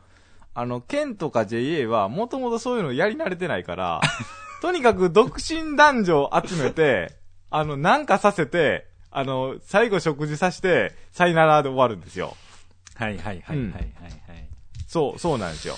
[0.59, 4.01] あの、県とか JA は、もともとそういうのやり慣れてないから、
[4.59, 7.15] とにかく独身男女を集めて、
[7.51, 12.35] あの、なんかさせて、あの、最後食事させて、さよならで終わるんですよ。
[12.95, 13.91] はいはいはいはいはいはい。
[14.87, 15.75] そう、そうなんですよ。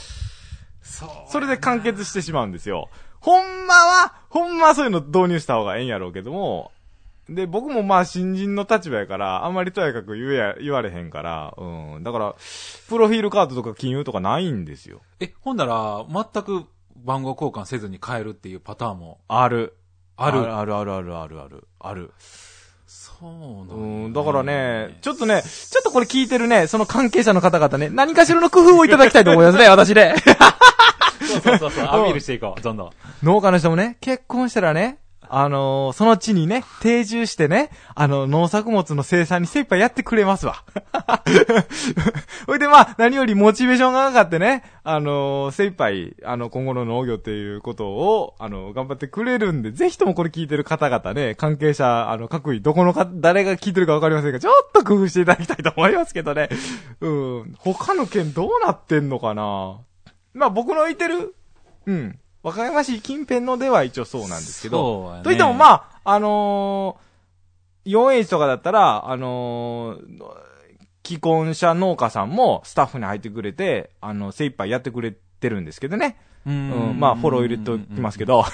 [0.81, 1.09] そう。
[1.29, 2.87] それで完結してしまうんですよ。
[3.19, 6.71] ほんまは、ほんまはそういうの導入した方がええんやろうけども、
[7.29, 12.03] で、僕もまあ新人の立場やから、あんまりとやかく言えや、言われへんから、うん。
[12.03, 12.35] だから、
[12.87, 15.01] プロフィールカードとか金融とかないんですよ。
[15.19, 16.65] え、ほんなら、全く
[16.95, 19.19] 番号交換せずに変えるっていうパターンも？
[19.27, 19.75] ある。
[20.17, 20.39] ある。
[20.53, 21.67] あるあるあるあるある。
[21.79, 22.11] ある。
[22.85, 23.77] そうなんだ、う
[24.09, 24.13] ん。
[24.13, 30.15] だからね、ちょっとね、ちょっとこれ聞いてるね、その関係者の方々ね、何かしらの工夫をいただきたいと思いますね、 私ね。
[31.19, 32.89] そうそうそうそう、アピールしていこう、どんどん。
[33.21, 34.97] 農家の人もね、結婚したらね、
[35.31, 40.63] あのーその地にね、定住してね、あの、農作物の生産に精一杯やってくれますわ。
[42.47, 56.49] ほいでまあ、何よりモチベーションが上がってね、あのー精一杯、あの、今後の農業っていうことを、あの、頑張ってくれるんで、ぜひともこれ聞いてる方々ね、関係者、あの、各位、どこのか、誰が聞いてるかわかりませんが、ちょっと工夫していただきたいと思いますけどね。
[57.01, 57.55] うん。
[57.59, 59.77] 他の県どうなってんのかな？
[60.33, 61.35] まあ僕のいてる、
[61.85, 62.19] うん。
[62.41, 65.23] 和歌山市近辺のでは一応そうなんですけど、ね。
[65.23, 70.23] といってもまあ、あのー、4H とかだったら、あのー、
[71.05, 76.17] 既婚者農家さんもスタッフに入ってくれて、あの、精一杯やってくれてるんですけどね。
[76.45, 78.45] ううんん、まあ、フォロー入れておきますけど。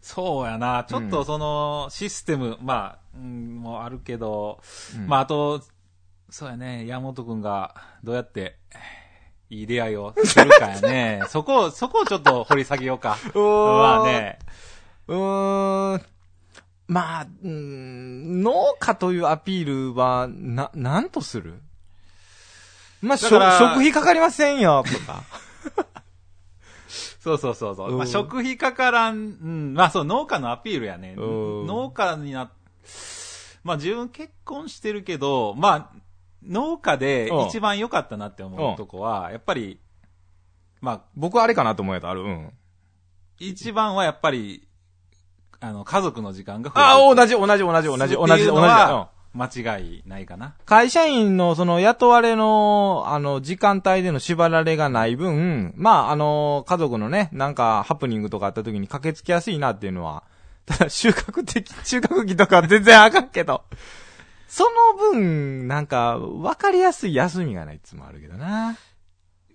[0.00, 0.84] そうやな。
[0.88, 4.60] ちょっとその、システム、まあ、うん、もあるけど、
[4.96, 5.06] うん。
[5.06, 5.62] まあ、あと、
[6.28, 8.56] そうやね、山本くんが、どうやって、
[9.50, 11.22] いい出会いをするかやね。
[11.28, 13.18] そこを、そこをちょっと掘り下げようか。
[13.34, 14.38] まあね。
[15.08, 16.02] うーん。
[16.86, 21.60] まあ、うーん、農家というアピールは、な、なんとする？
[23.02, 25.24] まあ、食費かかりませんよ、とか。
[27.20, 27.90] そうそうそうそう。
[27.90, 31.14] うんまあ、食費かからん、うん、まあそう、農家のアピールやね。
[31.16, 31.20] う
[31.64, 32.50] ん農家にな、
[33.62, 35.99] まあ自分結婚してるけど、まあ、
[36.46, 39.80] 農家でうん一番良かったなって思うとこは、やっぱり、
[40.80, 42.22] まあ、僕はあれかなと思うやつある。
[42.22, 42.52] うん。
[43.38, 44.68] 一番はやっぱり、
[45.60, 49.20] あの、家族の時間が増えるああ、同じ、同じ、同じ、同じ、同じ、同じ。
[49.32, 50.54] 間違いないかな。
[50.64, 60.24] 会社員のその雇われの、あの、時間帯での縛られがない分、まあ、あの、家族のね、なんかハプニングとかあった時に駆けつけやすいなっていうのは、
[60.66, 63.62] ただ収穫的、収穫期とかは全然あかんけど、
[64.50, 68.76] その分、なんか、わかりやすい休みがないいつもあるけどな。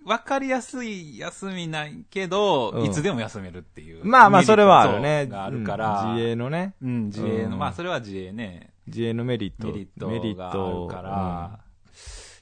[0.06, 4.04] わかりやすい休みないけど、うんいつでも休めるっていう。
[4.06, 5.00] まあまあ、それはあるね。
[5.00, 6.00] メリットがあるから。
[6.02, 6.74] うん自営のね。
[6.80, 8.72] うん、自営の、うんまあそれは自営ね。
[8.86, 9.66] 自営のメリット。
[9.66, 11.60] メリットがあるから、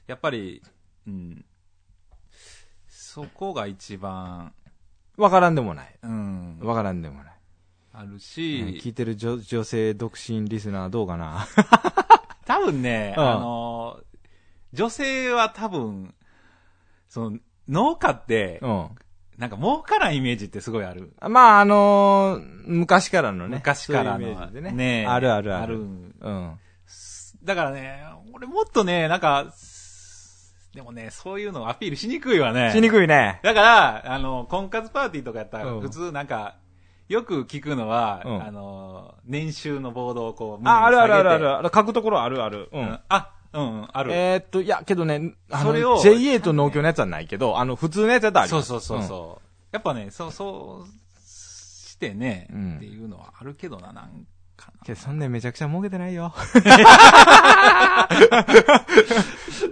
[0.07, 0.63] やっぱり、
[1.09, 1.45] うん。
[2.87, 4.65] そこが一番、うん
[5.17, 5.99] わからんでもない。
[6.03, 7.35] うん、わからんでもない。
[7.93, 11.47] あるうんし、聞いてる女女性独身リスナーどうかな
[12.47, 14.01] 多分ね、うんあの、
[14.73, 16.15] 女性は多分、
[17.09, 18.91] その、農家って、うん。
[19.39, 21.13] なんか儲からんイメージってすごいある。
[21.21, 23.57] まあ、あのー昔からのね。
[23.57, 24.71] 昔からのね。
[24.71, 25.81] ねえあるあるある。
[25.81, 26.59] うん。
[27.43, 29.53] だからね、俺もっとね、なんか、
[30.75, 32.73] でもね、そういうのアピールしにくいわね。
[32.73, 33.41] しにくいね。
[33.43, 36.57] だから、あの、婚活パーティーとかやったら、うん普通なんか、
[37.15, 41.45] よく聞くのは、うんあの、年収のボードをこう、あ、あるあるあるある。
[41.45, 41.57] る。
[41.59, 42.69] ある書くところあるある。
[42.73, 43.01] ううんん。。
[43.09, 44.13] あ、うん、うん、ある。
[44.13, 49.45] えーっと、いや、けどね、あの、それを JA と農協のやつはないけど、あの、普通のやつやったらありますそうそうそうそう。
[49.71, 50.89] やっぱね、そう、そう
[51.29, 54.85] してね、うんっていうのはあるけどな、なんかな。
[54.85, 56.35] けど、そんなめちゃくちゃ儲けてないよ。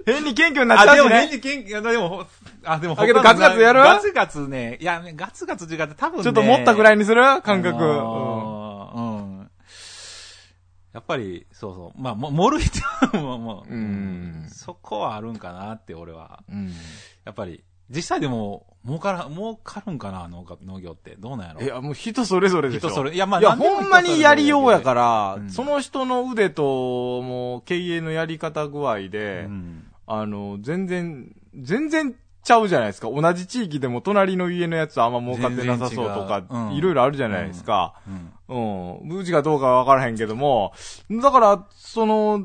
[0.07, 1.27] 変に謙虚になっちゃあ、でも、うしね。
[1.27, 2.27] ね、けんでも、
[2.65, 3.81] あ、でも、だけどガツガツやる？
[3.81, 6.23] ガツガツね、いや、ねガツガツって多分ね。
[6.23, 7.23] ちょっと持ったぐらいにする？
[7.43, 7.77] 感覚。
[7.77, 9.51] あのーうん。
[10.93, 12.01] やっぱり、そうそう。
[12.01, 12.83] まあ、も、盛る人
[13.19, 16.43] も、もう、うんそこはあるんかなって、俺は。
[16.51, 16.59] うん。
[16.59, 16.73] うん
[17.25, 21.17] やっぱり、実際でも、儲から、儲かるんかな、農家農業って。
[21.17, 21.61] どうなんやろ？
[21.63, 22.89] いや、もう人それぞれでしょ。
[22.89, 29.87] 人それいやまあいや、ほんまにやりようやから、うんその人の腕と、もう、経営のやり方具合で、うん。
[30.07, 33.09] あの、全然、全然ちゃうじゃないですか。
[33.11, 37.95] 同じ地域でも隣の家のやつあんま儲かってなさそうとかいろいろあるじゃないですか。
[38.49, 39.01] うん。
[39.11, 39.19] うん。
[39.19, 40.73] うちがどうかわからへんけども、
[41.11, 42.41] だから、その、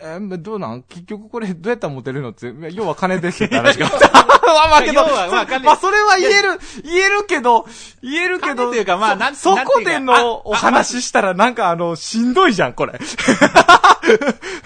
[0.00, 0.82] えーどうなん？
[0.82, 3.88] 結局これどうやったらモテるのって、要は金ですって話が。
[4.44, 4.94] まあまあけど、
[5.30, 7.66] まあ金まあそれは言える、言えるけど、
[8.02, 12.98] 言えるけど、いうかまあなんそそこでのお話したらなんかあの、しんどいじゃん、これ。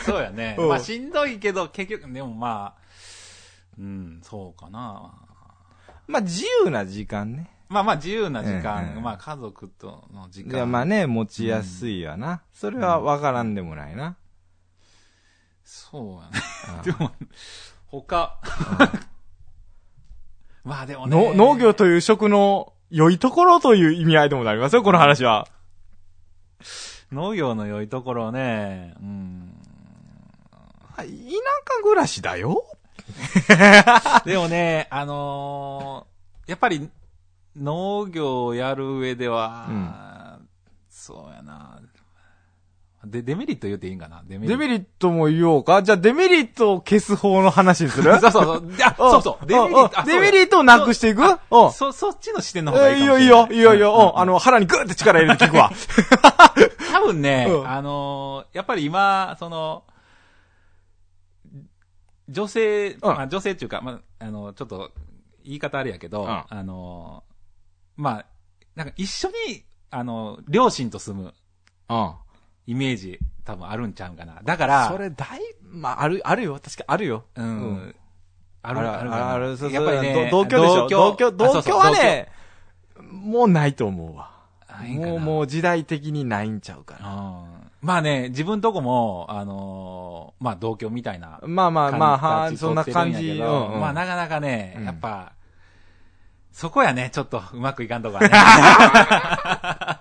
[0.05, 0.57] そうやね。
[0.59, 2.88] うんまあ、しんどいけど、結局、でもまあ、
[3.79, 5.13] うん、そうかな。
[6.07, 7.51] まあ自由な時間ね。
[7.69, 10.67] まあまあ、自由な時間、ええまあ、家族との時いや、間。
[10.67, 12.43] まあね、持ちやすいわな。
[12.53, 14.17] それはわからんでもないな。
[15.65, 16.83] そうやね。
[16.83, 17.11] でも、
[17.87, 18.39] 他、
[20.65, 21.35] まあでもね。
[21.35, 25.47] の農業という職の良いところという意味合いでもなりますよ、この話は。
[27.13, 29.55] 農業の良いところね、うん。
[30.97, 31.09] 田舎
[31.83, 32.65] 暮らしだよ。
[34.25, 36.89] でもね、あのーやっぱり、
[37.57, 39.95] 農業をやる上では、うん
[40.89, 41.79] そうやな。
[43.05, 44.23] で、デメリット言うていいんかな？
[44.27, 44.59] デメリット。
[44.59, 45.83] デメリットも言おうか？
[45.83, 48.13] じゃあデメリットを消す方の話にする？
[48.21, 48.71] そうそうそう。
[48.83, 49.47] あ、そうそう。
[49.47, 50.01] デメリット。
[50.01, 51.23] あデメリットをなくしていく？
[51.25, 53.25] あうんそ、そっちの視点の方がいいかもしれない。
[53.25, 55.71] いいよいいよ、いいよいいよ、あの、腹にグーって力入れて聞くわ。
[56.93, 59.85] 多分ね、うんあのーやっぱり今、その、
[62.29, 64.93] 女性、まあ女性っていうか、まあ、あの、ちょっと、
[65.45, 68.27] 言い方あれやけど、うんあのーまあ、
[68.75, 71.35] なんか一緒に、あの、両親と住む
[71.89, 72.15] うん。
[72.67, 74.41] イメージ、多分あるんちゃうかな。
[74.45, 76.61] だから、それ、だい、まあ、ある、あるよ。
[76.63, 77.25] 確かあるよ。
[77.35, 77.49] うん、う
[77.87, 77.95] ん
[78.61, 80.89] ある、あるある、そうやっぱりね、ど同居でしょ？
[80.89, 82.29] 同居、同居は、ね、
[82.99, 84.33] あもうないと思うわ。
[84.85, 87.58] もう、もう時代的にないんちゃうかな。
[87.83, 93.31] うんまあね、自分とこも、あのーまあ同居みたいなまあまあまあ、は形そんな感じ。
[93.31, 95.33] うんうんまあなかなかね、うんやっぱ、
[96.53, 98.31] そこやね、ちょっとうまくいかんとかね。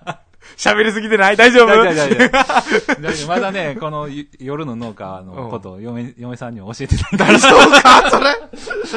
[0.58, 1.36] 喋りすぎてない？
[1.36, 1.68] 大丈夫？
[1.68, 3.28] 大丈夫、大丈夫。
[3.32, 7.16] まだね、このゆ夜の農家のことを嫁、嫁さんにも教えてない。
[7.16, 8.18] 大丈夫かそ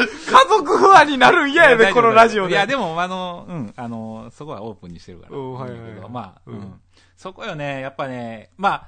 [0.02, 2.54] れ家族不安になるん嫌やで、このラジオで。
[2.54, 5.38] いや、でも、あの、うん、あの、そこはオープンにしてるから。
[5.38, 6.82] うんはいはいまあ、ううんん。
[7.16, 8.88] そこよね、やっぱね、まあ、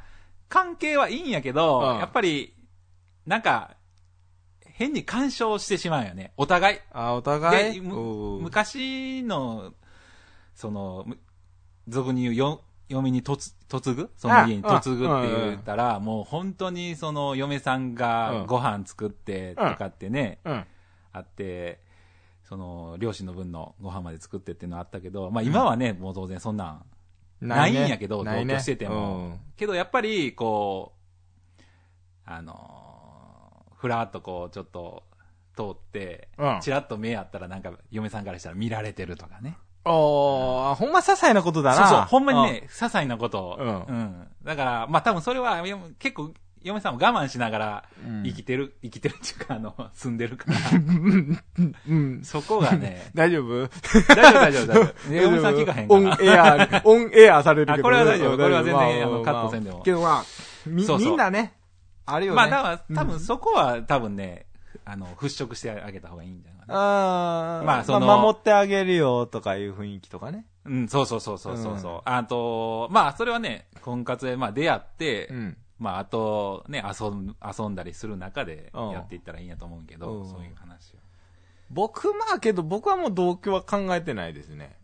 [0.49, 2.55] 関係はいいんやけど、うんやっぱり、
[3.27, 3.75] なんか、
[4.65, 6.33] 変に干渉してしまうよね。
[6.37, 6.79] お互い。
[6.91, 7.81] あ、お互い？
[7.81, 9.73] 昔の、
[10.55, 11.17] その、む
[11.87, 14.11] 俗に言うよ、嫁に嫁嫁ぐ？
[14.17, 17.95] その家にあ嫁ぐって言ったら、もう本当にその嫁さんうん。
[17.95, 20.65] がご飯作ってとかってね、うん。
[21.11, 21.81] あって、
[22.43, 26.83] その、両親の分のご飯まで作ってっていうのはあったけど、まあ今はね、もう当然そんな
[27.41, 29.39] ん、ないんやけど、同居してても。
[29.55, 30.93] けどやっぱり、こ
[31.57, 31.61] う、
[32.25, 35.03] あのーふらっとこう、ちょっと、
[35.55, 39.57] 通ってうん、ちらっと目あったらなんか、嫁さんからしたら見られてるとかね。
[39.85, 41.75] おー、ほんま些細なことだな。
[41.75, 43.57] そうそう、ほんまにね、些細なこと。
[43.59, 44.27] うんうん。
[44.43, 51.41] だから、まあ多分それは、よ結構、嫁さんも我慢しながらうん生きてる、生きてるっていうか、あの、 住んでるから、うん。
[51.89, 52.21] うん。
[52.23, 53.67] そこがね、大丈夫？
[54.15, 55.13] 大丈夫、大丈夫、大丈夫。
[55.13, 56.17] 嫁さん聞かへんかオンら。
[56.21, 57.79] エア、オンエアされるけど。
[57.79, 60.23] あこれは大丈夫これは全然まあのカットせんでもけどまあ、
[60.67, 61.53] み、そうそうみんなね、
[62.05, 62.35] あるよね。
[62.49, 64.45] まあ、多うん分そこは多分ね、
[64.85, 66.52] あの、払拭してあげた方がいいんじゃない？
[66.67, 70.45] あーまあそのまあ、守ってあげるよとかいう雰囲気とかね。
[70.65, 75.57] うん、そうそうそうそうそうそう、うんあと、まあ、それはね、婚活で、まあ、出会って、うん。
[75.79, 80.97] まあ、あと、ね、遊ん、遊んだりする中でうんやっていったらいいんやと思うけど、うんそういう話を。
[81.69, 84.77] 僕、まあけど僕はもう同居は考えてないですね。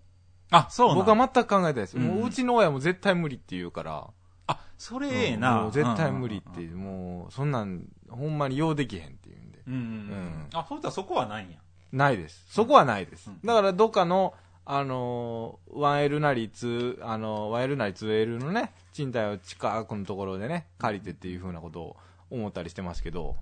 [0.52, 1.98] あ、そう僕は全く考えてないです。
[1.98, 4.08] うんもううちの親も絶対無理って言うから。
[4.48, 5.62] あ、それええな。
[5.62, 9.60] もう絶対無理ってうんもう、そんなん、ほんまに用できへんって言うんで。
[9.68, 9.80] うんうん。
[9.80, 11.60] うんうんあ、そういったらそこはないんや。
[11.92, 12.46] ないです。
[12.50, 13.30] そこはないです。
[13.30, 14.34] うんだからどっかの、
[14.66, 21.98] あのー、1L なり2、あのー、1L なり 2L のね、賃貸を近くのところでね、借りてっていうふうなことを
[22.30, 23.36] 思ったりしてますけど、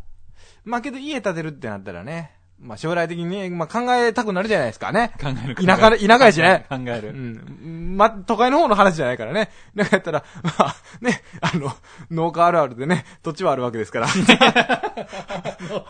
[0.63, 5.13] まあけど家建てるってなったらね、まあ将来的にね、まあ考えたくなるじゃないですかね。
[5.21, 7.13] 考える田舎で田舎やしね考えうる。
[7.13, 7.95] ん。
[7.97, 9.51] ま、都会の方の話じゃないからね。
[9.75, 11.71] なんかやったら、まあ、ね、あの、
[12.09, 14.07] 農家あるあるでね、土地はあるわけですから。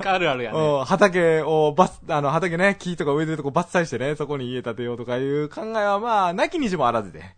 [0.05, 0.59] あるあるやね。
[0.59, 7.35] うん畑をバス、あの、畑ね、木とか植えてるとこ伐採してね、そこに家建てようとかいう考えはまあ、なきにしもあらずで。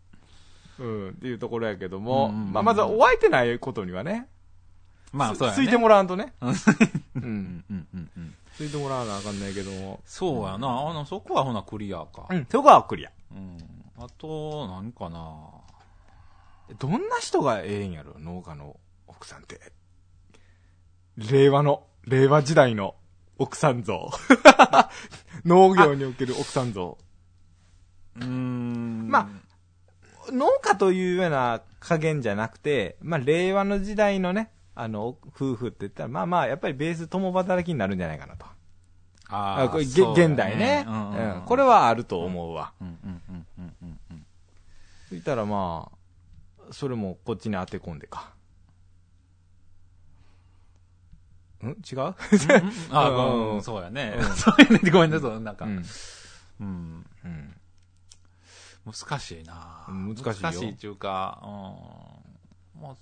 [0.80, 4.28] うん、っていうところやけども、まあ、まずはお相手ないことにはね、
[5.12, 5.64] まあ、そうやね。
[5.64, 6.34] ついてもらわんとね。
[6.42, 6.52] うん
[7.16, 8.36] うんうんうん。
[8.60, 10.02] ついてもらわなあかんないけども。
[10.04, 10.68] そうやな。
[10.68, 12.28] あの、そこはほなクリアか。
[12.30, 13.12] うん、そこはクリア。
[13.32, 13.58] うん。
[13.98, 15.48] あと、何かな。
[16.78, 18.76] どんな人がええんやろ、農家の
[19.08, 19.62] 奥さんって。
[21.32, 22.96] 令和の、令和時代の
[23.38, 24.12] 奥さん像。
[25.46, 26.98] 農業における奥さん像。
[28.18, 29.08] うーん。
[29.08, 29.30] ま
[30.34, 38.46] 農家というような加減じゃなくて、まあ、令和の時代のね、あの、夫婦って言ったら、まあまあ、やっぱりベース共働きになるんじゃないかなと。
[39.28, 42.74] あーこれげそうや現代ね、うんうんうんうんこれはあると思うわ。
[42.82, 44.26] うんうんうんうんうんうん。
[45.12, 48.32] 言ったらまあ、それもこっちに当て込んでか。
[51.64, 51.68] ん？
[51.68, 52.16] 違う？
[52.92, 54.24] あ、うんうん、そうやねうん。
[54.34, 54.90] そうやね。
[54.92, 55.40] ごめんなさい。
[55.42, 55.86] なんか、うん。
[56.62, 57.06] うん。
[57.26, 57.56] うん。
[58.86, 62.82] 難しいな難しいよ難しいっていうか、うん。
[62.82, 62.96] まあ、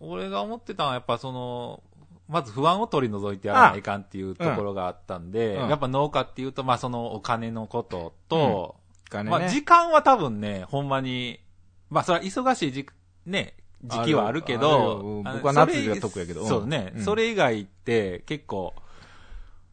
[0.00, 1.82] 俺が思ってたのはやっぱその、
[2.28, 5.68] まず不安を取り除いてやらないかんっていうところがあったんで、うん。
[5.68, 8.76] やっぱ農家っていうと、まあそのお金のことと、
[9.08, 9.30] 金ね。
[9.30, 11.40] まあ時間は多分ね、ほんまに、
[11.88, 12.86] まあそれは忙しい時、
[13.24, 14.42] ね、時期はある。
[14.42, 16.42] けあど僕は夏が得やけど。
[16.42, 16.48] うん。
[16.48, 17.02] そうね、うん。
[17.02, 18.74] それ以外って結構、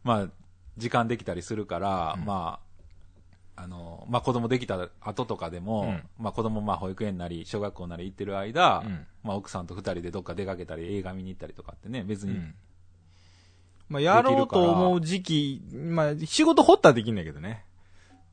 [0.03, 0.27] まあ、
[0.77, 2.25] 時間できたりするから、うん。
[2.25, 2.64] まあ、
[3.55, 12.55] あの、まあ、子供できた後とかでも、うんまあ、子供まあ保育園なり、小学校なり行ってる間、うんまあ、奥さんと二人でどっか出かけたり、映画見に行ったりとかってね、別に、うん
[13.87, 17.63] まあ、やろうと思う時期、まあ、仕事掘ったらできんねんけどね。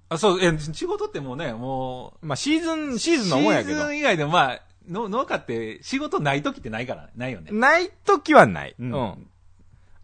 [0.08, 3.92] あ、そう、え、仕事ってもうね、もまあ、シーズン、シーう、ズンのもんやけどシーズ。
[3.92, 7.50] ン以外でもまあ、の農家って仕事ない時ってないからね、ないよね。
[7.52, 8.74] ない時はない。
[8.78, 9.28] ううんん。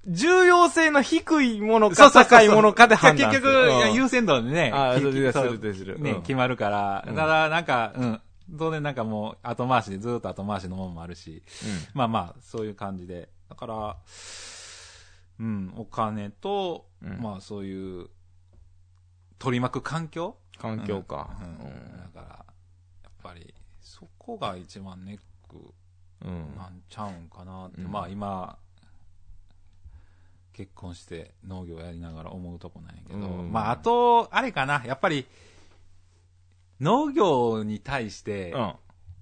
[0.07, 3.43] 重要性の低いものか高いものかで判断する。
[3.43, 6.23] 結局、優先度でね、ね、うん。
[6.23, 7.17] 決まるから、うん。
[7.17, 8.21] ただ、なんか、うん、
[8.59, 11.43] 当然なんかもう、後回しで、ずっと後回しのもんもあるし、
[11.93, 13.29] まあまあ、そういう感じで。
[13.51, 13.97] だから、
[15.41, 17.21] うん、お金と、うん。
[17.21, 18.09] まあそういう、
[19.39, 20.37] 取り巻く環境？
[20.59, 21.31] 環境か。
[21.41, 22.13] うん。
[22.15, 22.45] だから、
[23.03, 25.19] やっぱり、そこが一番ネッ
[25.49, 25.75] ク
[26.25, 27.93] なんちゃうんかなって、うん。
[27.93, 28.59] まあ今、
[30.59, 35.25] 結婚して農業やりながら思うとこなんやけど、うんまああと、あれかな、やっぱり、
[36.81, 38.75] 農業に対して、うん。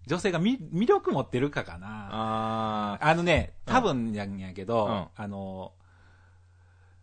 [0.07, 2.09] 女性がみ魅力持ってるかかな。
[2.11, 5.73] ああのね、多分やんやけど、うんあの、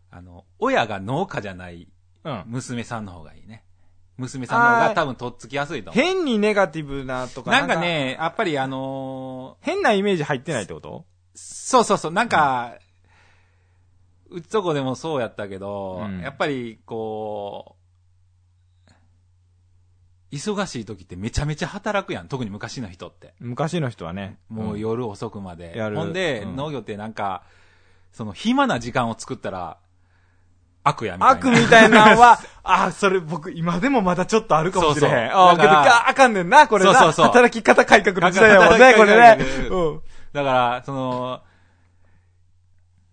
[0.10, 1.88] あの、親が農家じゃない。
[2.48, 3.64] 娘さんの方がいいね。
[4.18, 6.04] 娘さんの方が多分とっつきやすいと思う。
[6.04, 7.52] 変にネガティブなとか。
[7.52, 11.06] なんか、ね、やっぱりあの変なイメージ入ってないってこと？
[11.36, 12.78] そうそうそう、なんか、
[14.34, 17.84] うちとこでもそうやったけど、うんやっぱりこう、
[20.36, 22.28] 忙しい時ってめちゃめちゃ働くやん。
[22.28, 23.36] 特に昔の人って。
[23.40, 24.40] 昔の人はね。
[24.50, 25.78] もう夜遅くまで。
[25.78, 27.44] やるほんで、うん農業ってなんか、
[28.12, 29.78] その暇な時間を作ったら、
[30.84, 31.50] 悪やみたいな。
[31.50, 35.30] 悪みたいなのは、 あ、それ僕今でもまだちょっとあるかもしれへん。
[35.30, 36.94] そうそうあ、けど、だからああかんねんな、これな。
[36.94, 39.38] そうそうそう働き方改革の時代やもんね、これね
[39.70, 40.02] うん。
[40.34, 41.42] だから、その、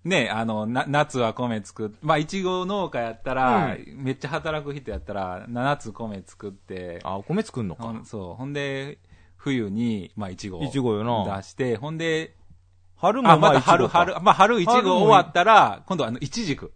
[0.05, 8.01] ね、あの、な、夏は米作っ、まあ、いちご農家やったら、めっちゃ働く人やったら、7つ米作って、あ、お米作んのか。
[8.05, 8.35] そう。
[8.35, 8.99] ほんで、
[9.37, 12.35] 冬に、まあ、いちごをいちごよな出して、ほんで、
[12.97, 16.73] 春もあ、また春、春、まあ、春いちご終わったら、今度あの、いちじく。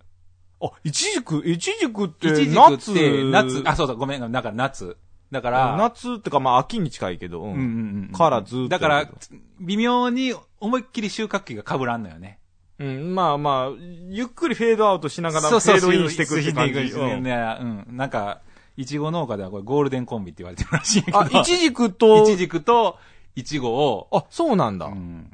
[0.61, 4.99] あ、いちじく、いちじくって、いちじく夏、って、夏、あ、そうそう、ごめん、だから夏。
[5.31, 8.13] だから、夏ってか、まあ、秋に近いけど、ううんうんうん。
[8.13, 9.19] からずっとだからやけど、
[9.61, 12.39] 微妙に思いっきり収穫期が被らんのよね。
[12.79, 13.77] うん、まあまあ、
[14.09, 16.75] ゆっくりフェードアウトしながら、フそうそうェードインしていくって感じ。
[16.75, 17.97] していくうんねうん。
[17.97, 18.41] なんか、
[18.77, 21.21] いちご農家ではこれゴールデンコンビって言われてるらしいけど。
[21.21, 22.99] あ、いちじくと、いちじくと、
[23.37, 24.91] いちごを、あ、そうなんだう。
[24.91, 25.31] ん。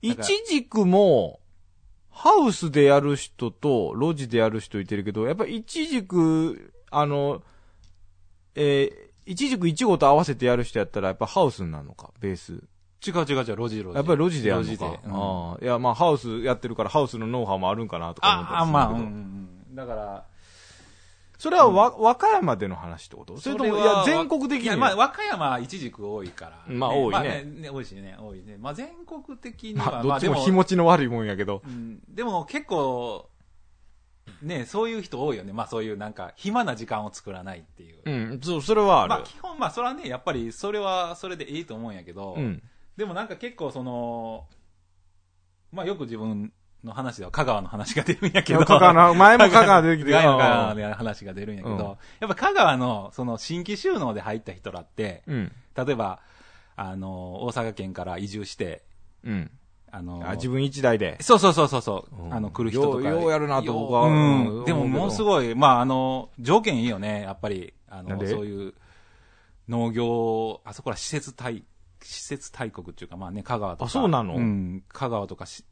[0.00, 1.40] いちじくも、
[2.10, 7.42] ハウスでやる人と、路地でやる人いてるけど、やっぱいちじく、あの、
[8.54, 12.64] えー、いちじくいちごと合わせてやる人やったら、やっぱハウスになるのか、ベース。
[13.06, 13.94] 違う違う違う、路地路地。
[13.94, 14.72] やっぱり路地でやるのか。
[14.72, 15.00] 路地で。
[15.04, 19.74] うんああいや、まあ、ハウスやってるから、ハウスのノウハウもあるんかなとか思ったあ、あ、りするけどうんうん。
[19.74, 20.24] だから、
[21.38, 23.38] それはわ、和歌山での話ってこと？
[23.38, 24.64] それとも、いや、全国的に。
[24.64, 26.64] いや、まあ、和歌山はいちじく多いから。
[26.66, 28.56] まあ多いねまあね多いしね、多いね。
[28.58, 31.62] まあ、全国的には、まあ、どっちもまあ日持ちの悪いもんやけど。
[31.64, 33.28] うんでも結構、
[34.42, 35.52] ね、そういう人多いよね。
[35.52, 37.98] まあそういうなんか、暇な時間を作らないっていう。
[38.04, 39.08] うん、そう、それはある。
[39.10, 42.60] まあ基本、まあそれはね、やっぱりそれはそれでいいと思うんやけど、うん。
[42.98, 44.44] でもなんか結構その、
[45.72, 51.96] まあよく自分の話では香川の話が出るんやけど、香川の、前も香川出てきて香川ああの話が出るんやけど、うんやっ
[52.28, 55.52] ぱ香川のその新規収納で入った人らって、うん。
[55.76, 56.18] 例えば、
[56.74, 58.82] あの、大阪県から移住して、
[59.24, 59.50] うん。
[59.92, 61.18] あの、あ、自分一台で。
[61.20, 63.08] そうそうそうそうそう、うんあの、来る人とか。
[63.08, 64.14] ようやるなと僕はようう
[64.60, 64.64] んん。
[64.64, 67.74] でもものすごい、まああの、条件いいよね、やっぱり。
[67.88, 68.74] あの、そういう、
[69.68, 71.62] 農業、あそこら施設大、
[72.02, 73.84] 施設大国っていうか、まあね、香川とか。
[73.86, 74.34] あそうなの？
[74.36, 74.84] うん。
[74.88, 75.64] 香川とかし、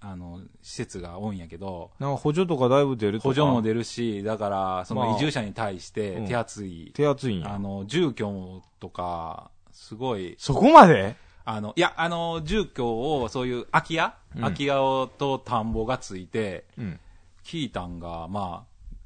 [0.00, 3.28] あの、施設が多いんやけど、なんか補助とかだいぶ出るとか？
[3.28, 7.54] 補助も出るし、だから、そまあの移住者に対してうん手厚い、手厚いんや。
[7.54, 11.16] あの、住居とか、すごい、そこまで？
[11.44, 17.00] あの、いや、あの、住居を、そういう空き家、うん空き家をと田んぼがついて、うん。
[17.42, 18.96] 聞いたんが、まあ、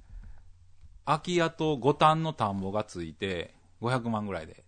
[1.06, 4.63] 空き家と五反の田んぼがついて、500万ぐらいで。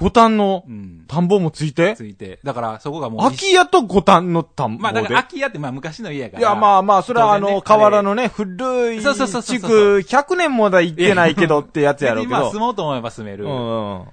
[0.00, 1.04] 五反のうん。
[1.06, 1.94] 田んぼもついて？
[1.96, 2.40] ついて。
[2.42, 5.08] だから、そこがもう空き家と五反の田んぼまあ、だで。
[5.08, 6.40] から空き家って、まあ、昔の家やから。
[6.40, 12.58] いや、まあまあ、それはあの、河原のね、古いそうそうそうそう地区、100年もだ行ってないけどってやつやろうけど別にまあ、住。
[12.60, 14.04] もうと思えば住めるうんうん。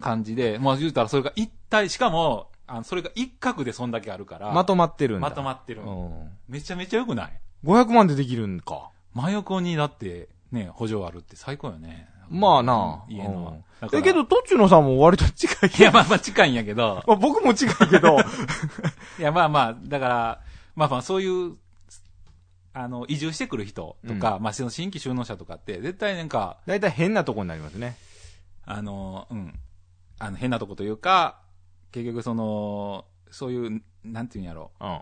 [0.00, 4.52] 感じで、まあ、言うたらそれが一体、しかも、あのそれが一角でそんだけあるから。
[4.52, 5.28] まとまってるんだ。
[5.28, 5.82] まとまってる。
[5.82, 6.30] うん。
[6.48, 8.90] めちゃめちゃ良くない？500万でできるんか。
[9.12, 12.08] 真横にだって、ね、補助あるって最高よね。
[12.30, 13.64] まあな家のうん。
[13.80, 17.02] だからだけど、とっちゅのさんも割と近いいや、まあまあ近いんやけど。
[17.08, 18.18] まあ僕も近いけど、
[19.18, 20.40] いや、まあまあ、だから、
[20.76, 21.56] まあまあそういう、
[22.72, 27.96] あの、移住してくる人とか、まあ、その新規就農者とかって、絶対なんか、だいたい変なとこになりますね。
[28.64, 29.58] あの、うん。
[30.20, 31.40] あの、変なとこというか、
[31.90, 34.70] 結局その、そういう、なんていうんやろ。
[34.80, 35.00] うん。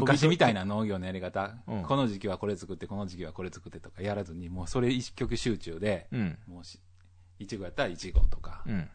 [0.00, 6.38] 昔みたいな農業のやり方、うんこの時期はこれ作って、この時期はこれ作ってとかやらずに、もうそれ一曲集中で、うん。
[6.46, 6.78] もうし、
[7.38, 8.88] いちごやったらいちごとか、うん。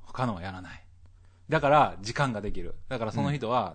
[0.00, 0.84] 他のはやらない。
[1.48, 2.74] だから、時間ができる。
[2.88, 3.74] だからその人は、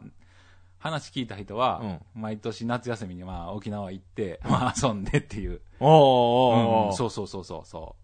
[0.79, 5.61] 話聞いた人は、毎年夏休みにまあ沖縄行って、まあ遊んでっていう。
[5.79, 7.95] おーおーおーうんそうそうそうそうそ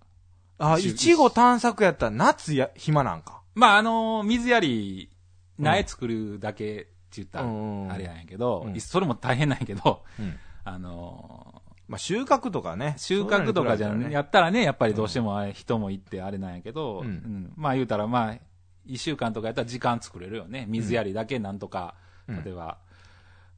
[0.59, 0.63] う。
[0.63, 3.41] あ、いちご探索やったら夏や、暇なんか？
[3.55, 5.11] まあ、あのー水やり、
[5.59, 6.87] 苗作るだけ
[7.21, 8.79] 言ったあれなんやけど、うん。
[8.79, 10.35] それも大変なんやけど、うん。
[10.65, 12.95] あのまあ、収穫とかね。
[12.97, 12.99] ー。
[12.99, 14.11] 収穫とかじゃね。
[14.11, 17.05] やったらね、やっぱりどうしても人もいってあれなんやけど、うん。
[17.05, 17.53] うん。
[17.55, 18.37] まあ言うたら、まあ、
[18.85, 20.65] 一週間とかやったら時間作れるよね。
[20.67, 21.95] 水やりだけなんとか、
[22.27, 22.43] うん。
[22.43, 22.79] 例えば、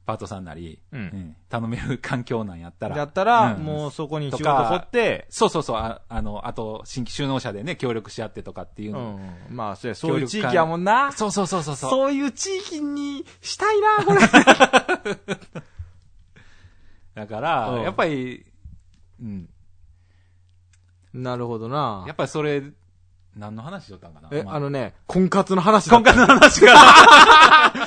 [0.06, 2.96] パートさんなり、うんうん頼める環境なんやったら。
[2.96, 9.00] だったら、うんもうそこに仕事とか掘って、そうそうそう、ああの、あと、新規就農者でね、協力し合ってとかっていううの。
[9.18, 9.36] ん。
[9.50, 11.12] まあ、そうや、そういう地域やもんな。
[11.12, 11.90] そうそうそうそうそう。
[11.90, 14.20] そういう地域にしたいな、これ。
[17.14, 18.46] だから、うんやっぱり、
[19.20, 19.48] うん。
[21.14, 22.16] なるほどなやっ。
[22.16, 22.62] ぱりそれ、
[23.36, 24.28] 何の話しとったんかな？
[24.32, 26.80] え、まあのね、婚活の話だ今回の話から。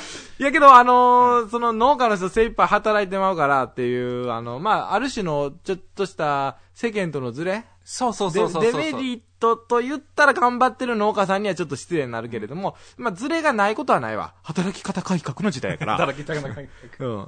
[0.40, 7.66] いやけど、あのーその農家の人精一杯働いてまうからっていう、あの、まあ、ある種のちょっとした世間とのズレ？
[7.84, 8.72] そうそうでそうそうそう。
[8.72, 14.32] デメリットと言ったら頑張ってる農家さんにはちょっと失礼になるけれども、まあ、ズレがないことはないわ。
[14.42, 15.98] 働き方改革の時代やから。
[15.98, 16.68] 働きたくない。
[17.00, 17.26] うん。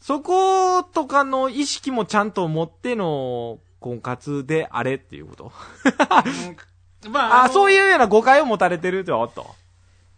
[0.00, 5.52] そことかの意識もちゃんと持っての婚活であれっていうこと？
[7.10, 9.54] まあ、そうういうような誤解を持たれてるっておっと。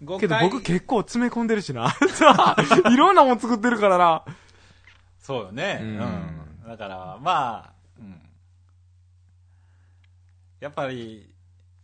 [0.02, 1.94] 誤けど解僕結構詰め込んでるしな。
[2.92, 4.22] いろんなもん作ってるからな。
[5.20, 5.78] そうよね。
[5.80, 6.68] ううんん。
[6.68, 8.20] だから、まあ、うん。
[10.60, 11.32] やっぱり、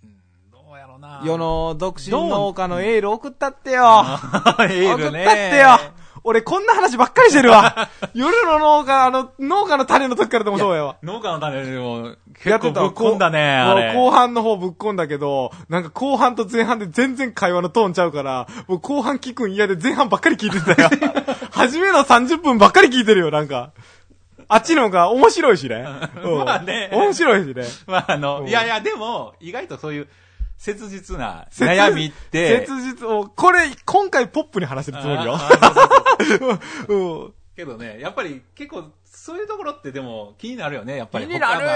[0.02, 1.22] うん、どうやろうな。
[1.24, 4.04] 世の独身農家のエール送ったってよ。
[4.60, 5.22] エールね。
[5.22, 5.92] 送ったってよ。
[6.28, 7.88] 俺こんな話ばっかりしてるわ。
[8.12, 10.96] 夜の農家、あの、農家の種の時からでもそうやわ。
[11.02, 12.08] 農家の種でも、
[12.44, 20.90] や結構ぶっ込んだね、あ後半の方ぶっ込んだけど、なんか後半と前半で全然会話のトーンちゃうから、もう後半聞くん嫌で前半ばっかり聞いてたよ。
[21.50, 23.70] 初めの30分ばっかり聞いてるよ、なんか。
[24.48, 25.86] あっちの方が面白いしね。
[26.22, 27.64] う んまあね面白いしね。
[27.86, 30.08] まあ、あの、うんいやいや、でも、意外とそういう、
[30.58, 35.38] 切実な切悩みって、切実を、これ、今回ポップに話してるつもりよ
[37.56, 41.26] けどね、やっぱり結構、そういうところってでも気になるよね、やっぱり。
[41.26, 41.70] 気になるよ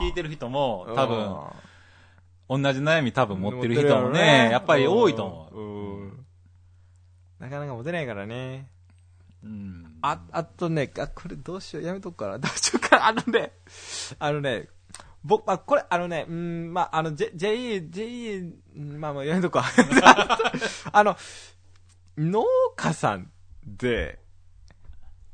[0.00, 1.36] 聞いてる人も、多分、
[2.62, 5.56] 同じ悩み多分持ってる人も持ってるやろね、やっぱり多いと思う。
[5.56, 6.02] うん。
[6.02, 6.24] うん
[7.38, 8.68] なかなか持てないからね。
[9.44, 9.98] うん。
[10.02, 13.52] あ、あとね、あ、これどうしよう、やめとくから、どうしようかな、あのね、
[14.18, 14.68] あのね、
[15.24, 17.78] 僕、あ、これ、あのね、うん、まあ、あの、J、
[18.76, 19.64] うんまあまあ、やめとくか。
[20.92, 21.16] あの、
[22.16, 22.44] 農
[22.76, 23.30] 家さん
[23.64, 24.18] で、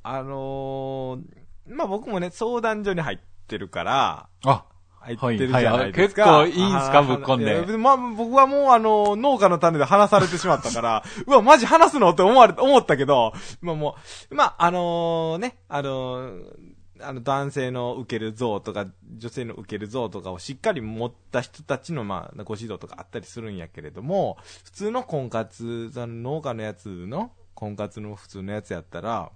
[0.02, 3.18] あのーまあ僕もね、相談所に入っ
[3.48, 4.64] てるから、あ、
[5.00, 6.22] 入ってるじゃないですか。
[6.24, 13.32] はいはい結構いいんすかあぶっ込んでまあ、僕はもうあの、農家の種で話されてしまったから、 うわ、マジ話すのって思われ、思ったけど、
[13.62, 13.96] まあも
[14.30, 16.73] う、まあ、あのね、あのー
[17.04, 18.86] あの、男性の受ける像とか、
[19.16, 29.30] 女性の受ける像とかをしっかり持った人たちの、まあ、ご指導とかあったりするんやけれども、普通の婚活、その農家のやつの、婚活の普通のやつやったら、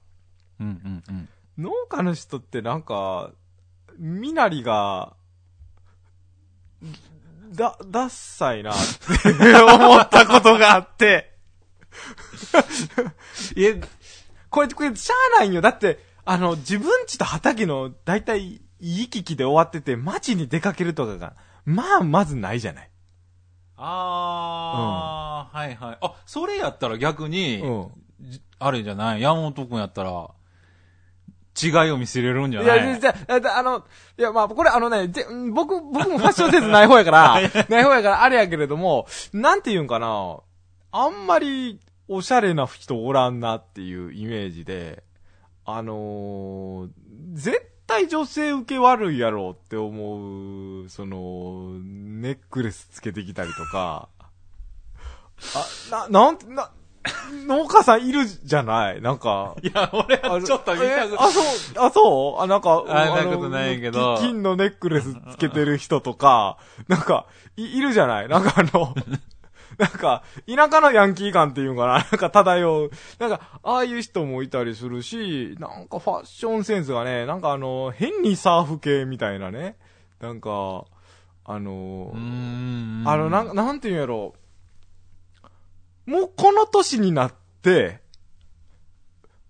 [0.61, 1.29] うんうんうん。
[1.59, 3.33] 農家の人ってなんか、
[3.99, 5.15] 身なりが、
[7.53, 11.35] だ、ダッサいなって 思ったことがあって。
[13.57, 13.75] いや、
[14.51, 15.61] これ、これ、しゃあないんよ。
[15.61, 22.91] だって、あの、自分ちと畑の、だいたい、行き来で終わってて、街に出かけるとかが、まあ、まずないじゃない。
[23.79, 25.99] あー、はいはい。
[26.03, 27.89] あ、それやったら逆に、うん。
[28.21, 29.23] じあれじゃない？
[29.23, 30.29] 山本くんやったら、
[31.61, 32.89] 違いを見せれるんじゃいない？
[32.89, 33.17] や、じゃ
[33.55, 33.87] あ、あの、
[34.19, 35.25] いや、まあ、これあのね、ぜ
[35.55, 40.41] 僕、僕もファッションセンスない方やから、ない方やからあれやけれども、なんて言うんかな、
[40.93, 45.05] あんまりおしゃれな人おらんなっていうイメージで、
[45.71, 46.89] あのー
[47.35, 54.09] 絶対女性受け悪いやろうって思う、その、ネックレスつけてきたりとか、
[55.55, 56.71] あ、な、なんて、な、
[57.47, 59.01] 農家さんいるじゃない？
[59.01, 59.55] なんか。
[59.63, 61.45] いや、俺はちょっと見たくえあ、そう、
[61.87, 62.43] あ、そう？
[62.43, 64.17] あ、なんか、あの見たことないけど。
[64.17, 66.59] き金のネックレスつけてる人とか、
[66.89, 68.29] なんか、い、いるじゃない？
[68.29, 68.95] なんかあの、
[69.79, 72.91] なんか、田舎のヤンキー感っていうかな、 なんか漂う。
[73.19, 79.77] なんか、ああいう人もいたりするし、なんかファッションセンスがね、なんかあの、変にサーフ系みたいなね。
[80.21, 80.85] なんか、
[81.45, 82.19] あの、あ
[83.17, 84.35] の、なん、なんていうんやろ
[86.07, 86.11] う。
[86.11, 88.01] もうこの年になって、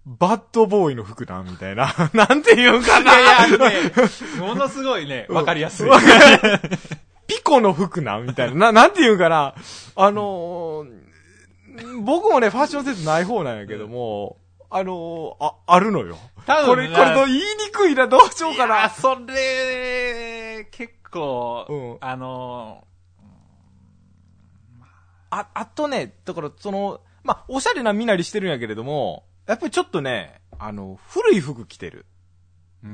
[0.04, 1.92] バッドボーイの服な、みたいな。
[2.12, 3.18] なんて言うんかな。
[3.18, 3.92] いやいや、ね、
[4.40, 5.90] ものすごいね、わかりやすい。
[7.28, 8.72] ピコの服な、みたいな。
[8.72, 9.54] な、なんて言うんかな。
[9.94, 14.38] あのー、僕もね、ファッションセンスない方なんやけども、
[14.70, 16.16] あのー、あ、あるのよ。
[16.46, 18.88] 多分これ、これと言いにくいな、どうしようかな。
[18.90, 22.88] それ、結構、うん、あのー、
[25.30, 32.06] あ、あとね、だから、その、まあ、おしゃれな身なりしてるんやけれども、やっぱりちょっとね、あの、古い服着てる。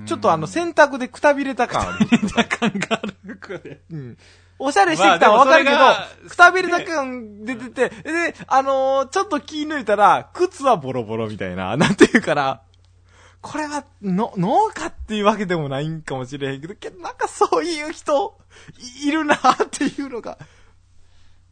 [0.07, 2.09] ちょっとあの、洗濯でくたびれた感ある。
[2.59, 3.83] 感がある。
[3.91, 4.19] うん。
[4.59, 12.63] おしゃれしてきたらわかるけど、くたびれた感出てて、で、あのー、ちょっと気抜いたら、靴はボロボロみたいな、 なんていうから、
[13.43, 18.39] これは、の、農家っていうわけでもないんかもしれへんけど、けどなんかそういう人、
[19.05, 19.39] いるなっ
[19.71, 20.39] ていうのが。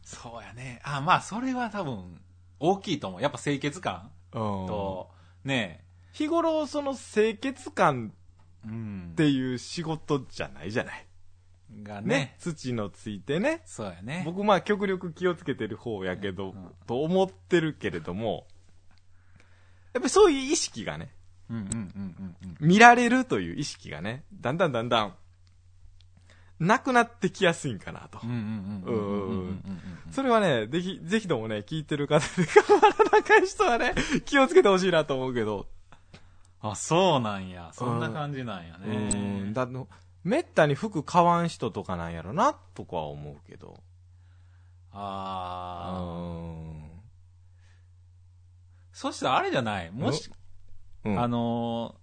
[0.03, 0.81] そうやね。
[0.83, 2.19] あ、まあ、それは多分、
[2.59, 3.21] 大きいと思う。
[3.21, 5.11] やっぱ清潔感と、
[5.43, 8.13] ね日頃その清潔感
[8.65, 11.05] っていう仕事じゃないじゃない。
[11.81, 13.61] がね、ね、土のついてね。
[13.65, 14.21] そうやね。
[14.25, 18.45] 僕まあ極力気をつけてる方やけど、うん、と思ってるけれども、
[19.93, 21.09] やっぱりそういう意識がね、
[22.59, 25.13] 見られるという意識がね、だんだんだんだん、
[26.59, 28.19] なくなってきやすいんかなと。
[30.11, 32.89] それはね、ぜひ、ぜひともね、聞いてる方で 変わら
[33.19, 33.93] なかい人はね、
[34.25, 35.67] 気をつけてほしいなと思うけど。
[36.63, 37.71] あ、そうなんや。
[37.73, 39.09] そんな感じなんやね。
[39.13, 39.53] うん。
[39.53, 39.87] だの、
[40.23, 43.83] めったに服買わん人とかなんやろな、とかは思うけど。
[44.93, 46.01] ああ。
[46.01, 46.89] うん。
[48.93, 49.91] そしたらあれじゃない？
[49.91, 50.31] もし、
[51.03, 51.95] うん、あの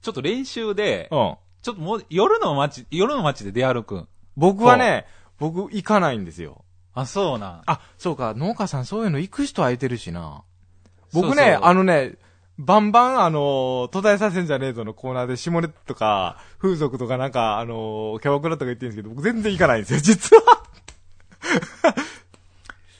[0.00, 1.36] ー、ちょっと練習で、うん。
[1.62, 5.06] ちょっともう、夜の街、夜の街で出歩く僕はね、
[5.38, 6.64] 僕行かないんですよ。
[6.94, 7.62] あ、そうな。
[7.66, 10.42] あ、そうか、農家さんそういうの行く人空いてるしな。
[11.12, 12.14] 僕ね、そうそうあのね、
[12.58, 20.42] バンバン、あの、途絶えさせんじゃねえぞのコーナーで、下ネとか、風俗とかなんか、あの、キャバクラとか言ってるんですけど、僕全然行かないんですよ、実は。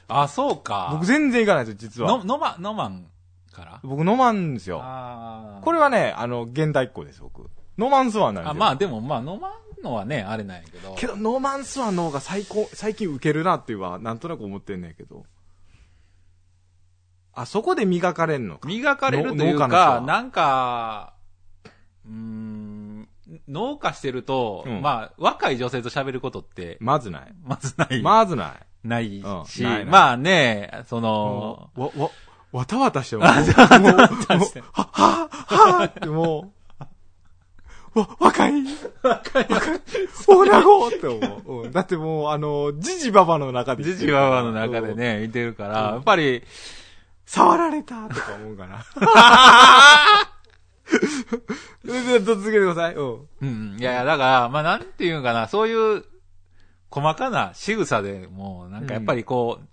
[0.23, 0.91] あ、そうか。
[0.93, 2.09] 僕全然行かないんですよ、実は。
[2.19, 3.07] の、のま、のまん
[3.53, 3.81] から？
[3.83, 4.79] 僕飲まんですよ。
[5.63, 7.51] これはね、あの、現代っ子です、僕。
[7.77, 8.63] ノマンスワンなんですよ。
[8.63, 10.95] あ、まあでも、まあ飲まんのはね、あれなんやけど。
[10.97, 15.25] けど、ノーマンスワンの方が最高、最近受けるなっていうのは、なんとなく思ってんねんけど。
[17.43, 18.69] あ、そこで磨かれんのか。
[18.69, 21.15] 磨かれるというか、なんか、
[22.05, 23.09] うん、
[23.47, 27.33] 農家してると、うん、まあ、若い女性と喋ることって、まずない。
[27.45, 28.03] まずない。
[28.03, 28.89] まずない。
[28.89, 32.11] ないし、うんないない、まあね、その、わ、わ、
[32.51, 33.39] わたわたしても、もう、は、
[34.73, 36.53] は、は、っても
[37.95, 38.53] う、わ、若い
[39.03, 39.47] 若い。
[39.49, 39.81] 若い。
[40.29, 41.67] オーラゴって思う。
[41.67, 41.73] うん。
[41.73, 43.85] だってもう、あの、ジジババの中で。
[43.85, 46.43] ジジババの中でね、見てるから、やっぱり、
[47.29, 48.87] 触られたとか思うかな。
[51.85, 52.95] 続けてください。
[52.95, 53.29] うん。
[53.43, 53.77] うん。
[53.79, 56.05] いやいや、だから、まあ、なんていうんかな、そういう、
[56.91, 59.69] 細かな仕草でもう、なんかやっぱりこう、うん、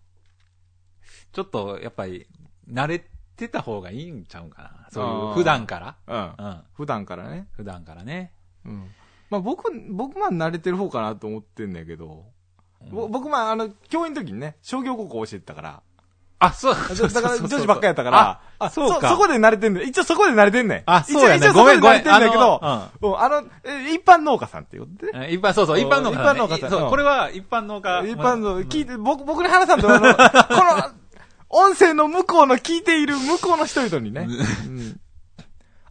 [1.32, 2.28] ちょっと、やっぱり、
[2.70, 4.90] 慣れてた方がいいんちゃうかな。
[4.92, 6.36] そういう、普段から。
[6.38, 6.46] うん。
[6.46, 6.62] うん。
[6.74, 7.48] 普段からね。
[7.54, 8.34] 普段からね。
[8.66, 8.92] うん。
[9.30, 12.26] まあ僕、僕は慣れてる方かなと思ってんだけど、
[12.82, 15.84] うん、僕、まああの、教員の時にね、商業高校教えてたから、
[16.40, 16.76] あ、そう。
[17.14, 19.16] だから女子ばっかやったから、あ、そうかそ。
[19.16, 19.88] そこで慣れてんねん。
[19.88, 20.84] 一応そこで慣れてんねん。
[20.86, 21.50] あ、そうやね。
[21.52, 22.02] ごめんごめん。
[22.02, 23.42] 慣れてんだけど、あの、あの
[23.90, 26.70] 一般農家さんっていうことで一般、そうそう、一般農家さん、一般農家さん。
[26.72, 28.02] そう、これは一般農家。
[28.06, 30.90] 一般農、聞いて、僕、僕に話さんと、あの、 この、
[31.50, 34.28] 音声の向こうの聞いている向こうの人々にね。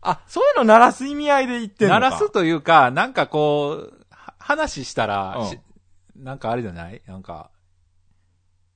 [0.02, 3.92] あ、そういうの鳴らす意味合いで言ってんのか鳴らすというか、なんかこう、
[4.38, 5.38] 話したら、
[6.16, 7.00] なんかあれじゃない？
[7.06, 7.48] なんか、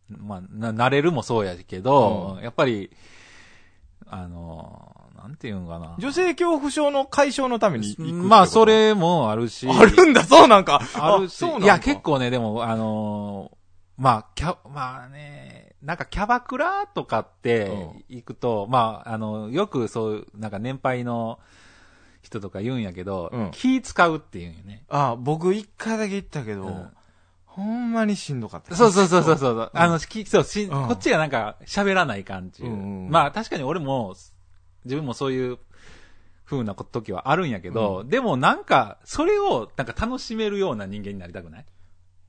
[0.08, 2.90] まあ、な、慣れるもそうやけど、うん、やっぱり、
[4.06, 5.96] あの、なんていうんかな。
[5.98, 9.68] 女性恐怖症の解消のためにまあ、それもあるし。
[9.68, 10.80] あるんだ、そうなんか。
[10.94, 11.44] あるし。
[11.44, 13.50] いや、結構ね、でも、あの
[13.96, 17.70] まあ、キャ、まあね、なんかキャバクラとかって
[18.08, 21.40] 行くと、うん、まあ、あの、よくそう、なんか年配の
[22.22, 24.84] 人とか言うんやけど、うん、気使うって言うんよね。
[24.88, 26.90] ああ、僕一回だけ行ったけど、うん、
[27.58, 28.76] ほんまにしんどかった。
[28.76, 29.70] そうそうそうそうそう。
[29.74, 32.62] あの、き、そう、し、こっちがなんか喋らない感じ。
[32.62, 34.14] うんまあ確かに俺も、
[34.84, 35.58] 自分もそういう
[36.46, 41.66] 風な時はあるんやけど、でもなんか、それをなんか楽しめるような人間になりたくない？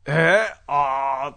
[0.07, 1.35] ええー、あ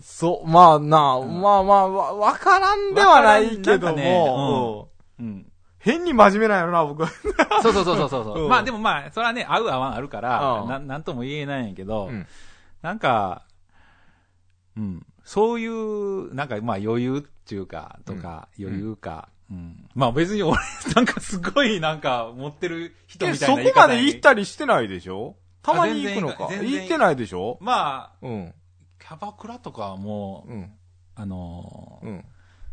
[0.00, 4.88] そう、まあな、まあまあ、わ、わからんではないけどわからんなんかねも、
[5.18, 5.52] うんうん。
[5.80, 7.04] 変に真面目なんやろな、僕。
[7.62, 8.38] そうそうそうそうそう。
[8.44, 12.26] うんまあでもまあ、それはね、合う合わんあるからう、んななんとも言えないんやけど、うん
[12.82, 13.46] なんか、
[14.76, 19.88] うん、そういう、なんかまあ余裕っていうか、とか、うん余裕か、うん。
[19.94, 20.58] まあ別に俺、
[20.94, 25.36] なんかすごいなんか持ってる人え、みたそいな言い方にこまで行ったりしてないでしょ？
[25.62, 26.48] たまに行くのか。
[26.52, 27.58] 行ってないでしょ？
[27.60, 28.54] まあ、うん。
[28.98, 30.72] キャバクラとかはもう、うん。
[31.14, 32.24] あのーうん。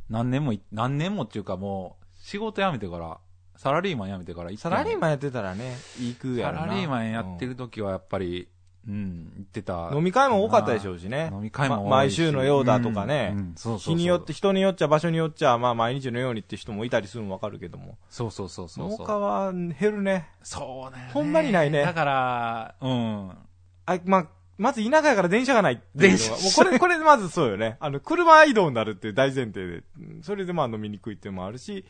[0.09, 3.19] 何年もい、何年もっていうかもう、仕事辞めてから、
[3.57, 6.65] サラリーマン辞めてからサラリーマンやってたらね、行くやサろな。
[6.67, 8.47] ラリーマンやってる時はやっぱり、
[8.89, 9.91] うん、行ってた。
[9.93, 11.29] 飲み会も多かったでしょうしね。
[11.31, 13.35] 飲み会も多いしま毎週のようだとかね。
[13.77, 17.99] 日によって、人によっちゃ場所によっちゃ、まあ毎日のようにって人もいたりするのわかるけども。
[18.09, 18.89] そうそうそうそう。
[18.89, 20.29] 農家は減るね。
[20.41, 21.11] そうね。
[21.13, 23.29] ほんまにないねだから、うん。
[23.85, 24.27] あ、まあ、
[24.57, 25.81] まず田舎やから電車がない。
[25.93, 27.77] 電車もうこれ、これまずそうよね。
[27.79, 29.83] あの、車移動になるっていう大前提で。
[29.99, 31.85] うんそれでまあ飲みにくいっていうのもあるし、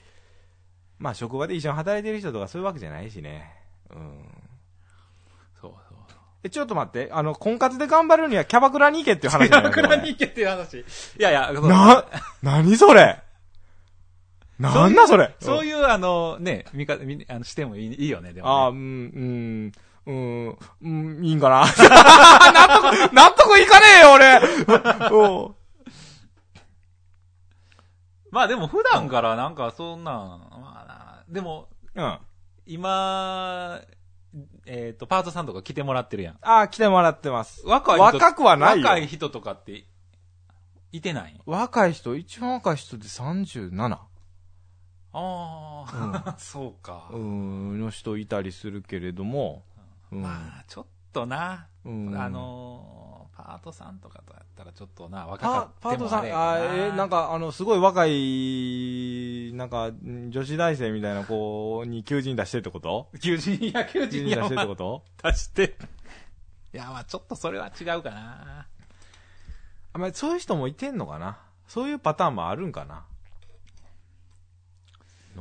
[0.98, 3.56] まあ職場で一緒に働いてる人とかそういうわけじゃないしね。
[3.90, 4.39] うん。
[6.44, 7.10] え、ちょっと待って。
[7.12, 10.78] あの、婚活で頑張るにはキャバクラに行けっていう話 キャバクラに行けっていう話。
[10.80, 10.84] い
[11.18, 12.06] やいや、な、
[12.42, 13.22] なにそれ？
[14.58, 15.36] なんだそれ？
[15.42, 18.78] そういう、あの、ね、見か、見あの、してもいいいいよね、でああ、も、ね。
[18.78, 19.72] うん、
[20.06, 20.88] うん、うん、う
[21.22, 21.66] ん、いいんかな？
[21.68, 24.42] 納得、納得いかねえよ、俺
[25.12, 25.56] おう
[28.32, 32.04] まあでも普段からなんかそんな、まあな、でも、うん。
[32.06, 32.20] あ
[32.68, 33.82] 今、
[34.72, 36.38] えっ、と、パートさんとか来てもらってるやん。
[36.42, 37.66] あ、来てもらってます。
[37.66, 38.04] 若い人。
[38.04, 38.88] 若くはないよ。
[38.88, 39.86] 若い人とかって、
[40.92, 43.92] いてない若い人、一番若い人で 37?
[43.92, 44.08] あ
[45.12, 47.10] あ、 そうか。
[47.12, 49.64] うん、の人いたりするけれども、
[50.12, 50.22] うん。
[50.22, 53.09] まあ、ちょっとな、うんあのー、
[53.46, 63.10] パートさんとかとやったらちょっとな、若パかパートさん、もあえなんか、あの、すごい若い、なんか、ん女子大生みたいな子に求人出してるってこと？
[63.22, 65.04] 求人、いや、求求人出してるってこと？
[65.24, 65.78] あ出して。
[66.74, 68.68] いや、まあちょっとそれは違うかな。
[69.94, 71.40] あまあ、そういう人もいてんのかな？
[71.68, 73.06] そういうパターンもあるんかな？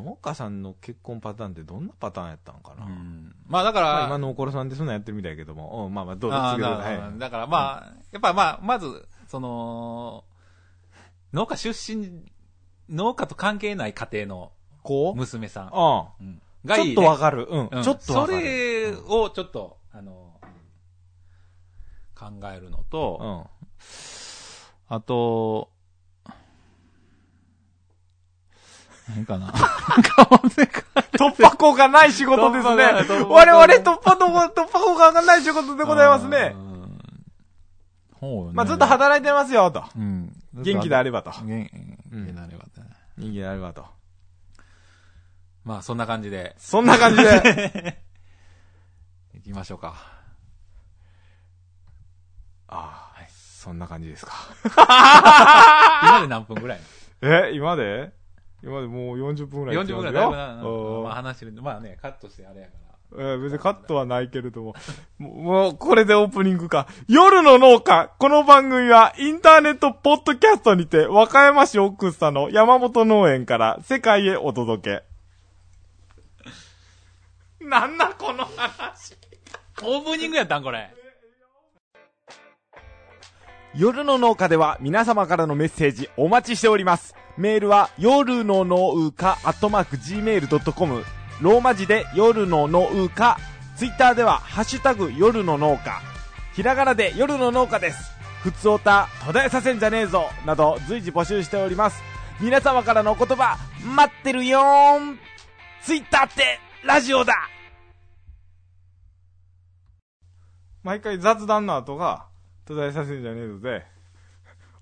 [0.05, 3.35] 農家さんの結婚パターンってどんなパターンやったのかな、うん。
[3.47, 10.25] まあだかまあ、ら、今のおころさんでそんなんやってるみたいやけども、うん、まあまあ、どうぞあー続けてくださいだからまあ、やっぱまあ、まず、その、
[11.33, 12.25] 農家出身、
[12.89, 15.71] 農家と関係ない家庭のこう娘さん。
[16.21, 16.29] うん。
[16.29, 17.47] うんちょっとわかる。
[17.49, 17.69] うん。
[17.71, 18.39] うんちょっとわかる。
[18.41, 18.91] それ
[19.23, 20.41] をちょっと、あの、
[22.15, 23.49] 考えるのと、
[24.91, 24.95] うん。
[24.97, 25.71] あと、
[29.09, 29.49] 何かな
[31.13, 32.85] 突破口がない仕事ですね。
[33.29, 36.59] 我々突破口、突破口がない仕事でございますねう。
[36.59, 37.01] ん。
[38.15, 39.85] ほうよねまあ、ずっと働いてますよ、と。
[39.97, 40.33] うん。
[40.55, 41.31] 元気であればと。
[41.43, 41.67] 元元
[42.27, 42.87] 気であればってね。
[43.17, 43.87] 元気であればと。
[45.65, 48.03] まあ、そんな感じで、そんな感じで。
[49.35, 49.95] 行きましょうか。
[52.69, 54.33] ああ、そんな感じですか。
[56.05, 56.81] 今で何分ぐらい
[57.23, 58.18] え、今で？
[58.63, 62.89] 今でもう40分ぐらい ?40 分ぐらいだいぶな、うんまあ話してるんで、まあね、カットしてあれやから。
[63.11, 64.75] えー別にカットはないけれども。
[65.19, 66.89] もう、もうこれでオープニングか。
[67.09, 68.11] 夜の農家。
[68.19, 75.03] この番組はインターネットポッドキャストにて、和歌山市奥佐の山本農園から世界へお届
[77.61, 77.65] け。
[77.65, 79.17] なんだこの話。
[79.83, 80.93] オープニングやったんこれ。
[83.79, 87.15] 夜の農家では皆様からのメッセージお待ちしております。
[87.37, 91.05] メールは夜の農家アットマーク gmail.com
[91.41, 93.39] ローマ字で夜の農家
[93.77, 96.03] ツイッターではハッシュタグ夜の農家
[96.55, 98.11] ひらがなで夜の農家です。
[98.43, 102.03] ふつおた途絶えさせんじゃねえぞなど随時募集しております。
[102.41, 103.59] 皆様からのお言葉
[103.95, 105.21] 待ってるよーん
[105.85, 107.33] ツイッターってラジオだ
[110.83, 112.28] 毎回雑談の後が
[112.69, 113.87] 途絶えさせんじゃねえぞで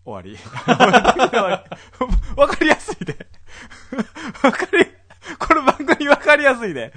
[0.04, 0.36] 終わり。
[2.36, 3.16] わかりやすいで。
[4.42, 4.84] わかり、
[5.38, 6.92] この番組わかりやすいで。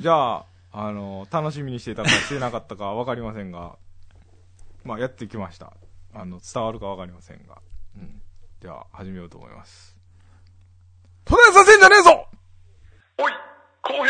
[0.00, 3.78] じゃあ、あの、楽しみにしていたかしてなかったかわかりませんが、
[4.82, 5.72] まあ、やってきました。
[6.12, 7.62] あの、伝わるかわかりませんが。
[7.96, 8.20] うん。
[8.58, 9.96] では、始めようと思います。
[11.24, 12.28] 途絶えさせんじゃねえぞ
[13.16, 13.32] おい、
[13.80, 14.06] 公平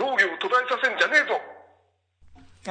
[0.00, 1.53] 農業途絶えさせんじゃねえぞ
[2.66, 2.70] え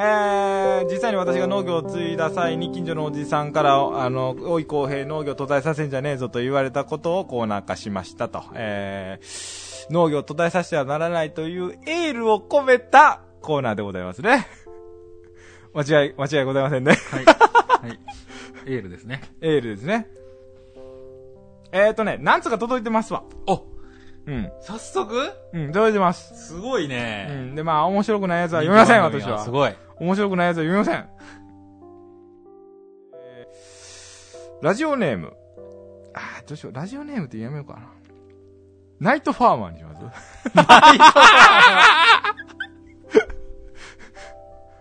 [0.84, 8.44] ー、実際に私が農業を継いだ際に近所のおじさんから、あの、おい公平農業途絶えさせんじゃねえぞと言われたことをコーナー化しましたと。
[8.56, 14.48] えー、農業途絶えさせてはならないというエールを込めたコーナーでございますね。
[15.76, 16.94] 間違い、間違いございませんね。
[17.12, 17.26] はい。
[17.26, 18.00] はい。
[18.66, 19.22] エールですね。
[19.42, 20.08] エールですね。
[21.72, 23.24] えーとね、なんつうか届いてますわ。
[23.48, 23.73] お
[24.26, 24.52] うん。
[24.62, 25.32] 早速？
[25.54, 26.48] うん、届いてます。
[26.48, 27.26] すごいうね。
[27.52, 27.56] ん。
[27.56, 29.40] で、まあ、面白くないやつは読みません、私は。
[29.44, 29.74] すごい。
[30.00, 30.96] 面白くないやつは読みません。
[33.16, 35.34] えーラジオネーム。
[36.14, 36.74] あーどうしよう。
[36.74, 37.82] ラジオネームってやめようかな。
[39.02, 40.02] ナイトファーマーにします？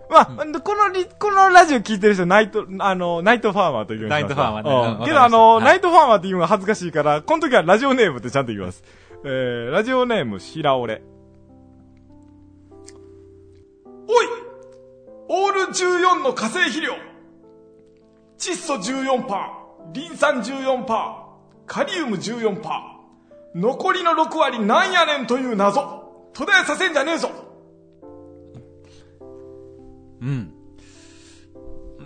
[0.08, 4.62] まあ、このリ、このラジオ聞いてる人、ナイト、あの、ナイトファーマーと言うナイトファーマー
[4.92, 8.84] ねうんけど、あの、はいナイトファーマーって言うのが恥ずかしいから、この時はラジオネームってちゃんと言います。
[9.24, 11.02] えー、ラジオネーム、白折れ。
[14.08, 14.26] おい
[15.28, 16.92] オール14の化成肥料
[18.36, 19.22] 窒素14%、
[19.92, 20.84] リン酸14%、
[21.66, 22.60] カリウム14%、
[23.54, 27.30] 残りの6割なんやねんという謎、途絶えさせんじゃねえぞ
[30.20, 30.52] うん。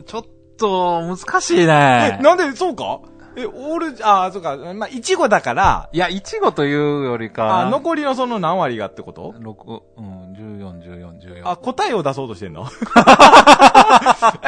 [0.04, 0.24] ちょっ
[0.58, 2.18] と、難しいえ、ね。
[2.22, 3.00] なんで、そうか？
[3.36, 7.60] え、オール、あ、そうか、まあ、いちごだから、いや、いちごというよりか。
[7.60, 9.34] あ、残りのその何割がってこと？
[9.38, 11.48] 六うん、14、14、14。
[11.50, 12.62] あ、答えを出そうとしてんの？
[12.64, 12.68] 違っ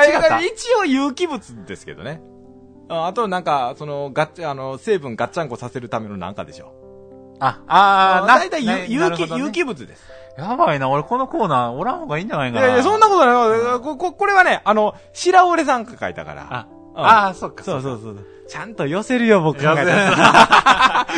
[0.09, 2.21] えた一応有機物ですけどね。
[2.89, 6.73] ああとなんか、その、ガッチ、あの、成分ガッチャンコさせるためのなんかでしょ。
[7.41, 10.03] あ、あー、だいたいな有機、なるほどね有機物です。
[10.39, 12.67] やばいな、俺このコーナーおらん方がいいんじゃないかな。
[12.67, 13.81] いやいや、そんなことない。
[13.81, 16.47] こ、こ、これはね、あの、白折さんが書いたから。
[16.51, 16.67] あ、
[16.99, 17.63] うんあー、そっか。
[17.63, 18.27] そうそうそう。
[18.49, 21.07] ちゃんと寄せるよ、僕考えた。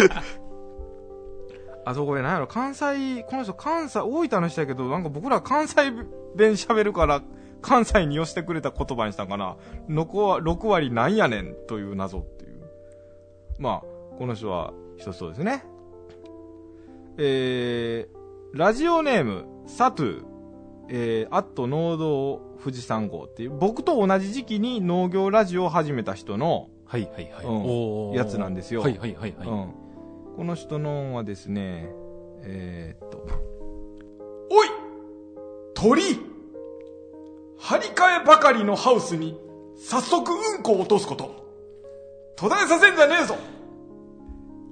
[1.86, 5.90] あそこで何やろ、関西、この人関西、大分の人やけど、なんか僕ら関西
[6.36, 7.22] 弁喋るから、
[7.62, 9.56] 関西に寄せてくれた言葉にしたんかな。
[9.88, 12.60] 残は、6割なんやねんという謎っていう。
[13.58, 13.82] まあ、
[14.18, 15.64] この人は一つそうですね。
[17.16, 20.24] えー、ラジオネーム、サトゥ、
[20.90, 27.46] えー、アット農道富士山号っていう、僕と同じ時期に農業ラジオを始めた人の、はいはいはい。
[27.46, 29.48] うんやつなんですよはいはいはいはい。
[29.48, 29.72] うん。
[30.36, 31.88] この人のはですね、
[32.42, 33.26] えー、っと。
[34.50, 34.68] おい
[35.74, 36.02] 鳥
[37.58, 39.38] 張り替えばかりのハウスに、
[39.76, 41.30] 早速うんこを落とすこと。
[42.36, 43.36] 途絶えさせんじゃねえぞ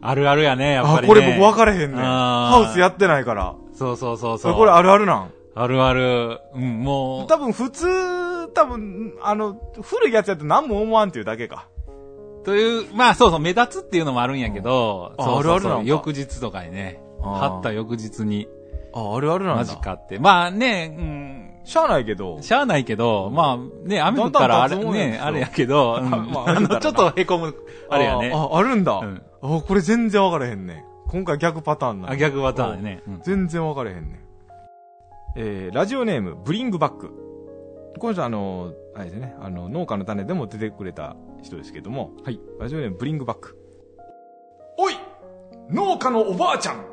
[0.00, 1.12] あるあるやね、やっぱり、ね。
[1.12, 3.56] あ、これ僕分かれへんねハウスやってないから。
[3.74, 4.54] そうそうそうそう。
[4.54, 5.32] これあるあるなん？
[5.62, 6.40] あるある。
[6.54, 7.26] うん、もう。
[7.26, 11.68] 多分普通、多分、あの、古いやつやって何も思わんっていうだけか。
[12.44, 18.48] という、まあそうそう、目立つっていうのもあるんやけど、あそうそうそうあるある翌日とかにね、貼った翌日に、
[18.94, 19.62] あ、あるあるなんだ。
[19.62, 20.18] マジかって。
[20.18, 22.42] まあね、しゃあないけどうん、。
[22.42, 27.54] しゃあないけど、まあね、雨降ったらあれ、ね、あれやけど、うん まああの、ちょっと凹む、
[27.90, 28.32] あれやね。
[28.34, 28.92] あ、ああるんだ。
[28.98, 30.84] うんあ、これ全然分からへんね。
[31.08, 32.10] 今回逆パターンな。
[32.10, 33.02] あ、逆パターンやね。
[33.06, 34.27] うん全然分からへんね。
[35.40, 37.12] えー、ラジオネーム、ブリングバック。
[38.00, 41.14] この人あの、あれですね、あの、農家の種でも出てくれた
[41.44, 42.40] 人ですけども、はい。
[42.58, 43.56] ラジオネーム、ブリングバック。
[44.76, 44.94] おい
[45.70, 46.84] 農家のおばあちゃん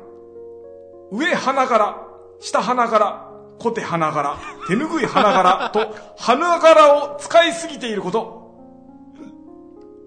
[1.10, 1.96] 上花柄、
[2.38, 4.38] 下花柄、小手花柄、
[4.68, 8.54] 手拭い花柄と、花柄を使いすぎていること。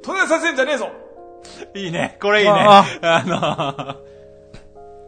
[0.02, 0.88] 途絶えさせんじゃねえぞ
[1.76, 2.18] いいね。
[2.22, 2.52] これいいね。
[2.54, 3.24] ああ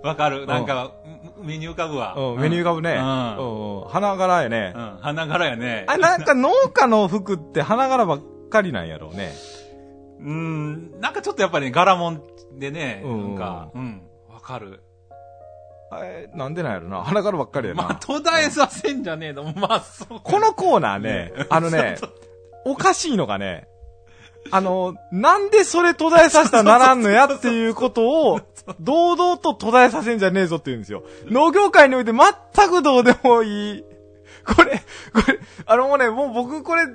[0.04, 0.46] の、わかる。
[0.46, 0.96] なんか、
[1.44, 2.16] 目に浮かぶわ。
[2.16, 2.94] うん、メニュー浮かぶね。
[2.94, 3.82] うん。
[3.82, 4.74] うん、花柄やね。
[4.76, 4.98] うん。
[5.02, 5.86] 花柄やね。
[5.88, 9.34] あ、なんか農家の服って花柄ばっかりなんやろうね。
[10.20, 11.00] うん。
[11.00, 12.22] なんかちょっとやっぱりね、柄もん
[12.58, 14.02] でね、うんなんか、うん。
[14.30, 14.84] わかる。
[16.04, 17.04] えなんでなんやろな。
[17.04, 17.84] 花柄ばっかりやな。
[17.84, 19.44] まあ、途絶えさせんじゃねえの。
[19.56, 20.20] まあ、そう。
[20.24, 21.98] このコーナーね、あのね、
[22.66, 23.68] おかしいのがね、
[24.50, 28.42] あの、なんでそれ途絶えさせたらならんのやっていうことを、
[28.80, 31.03] 堂々と途絶えさせんじゃねえぞって言うんですよ。
[31.26, 33.84] 農業界において全くどうでもいい。
[34.45, 34.82] これ、
[35.14, 36.86] これ、あのもうね、もう僕これ、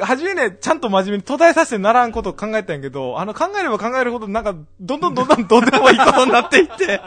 [0.00, 7.00] 初めね、ちゃんと真面目に途絶えさせてならんことを考えたんやけど、あの考えれば考えるほどなんか、どんどんどんどんどうでもいいことになっていって。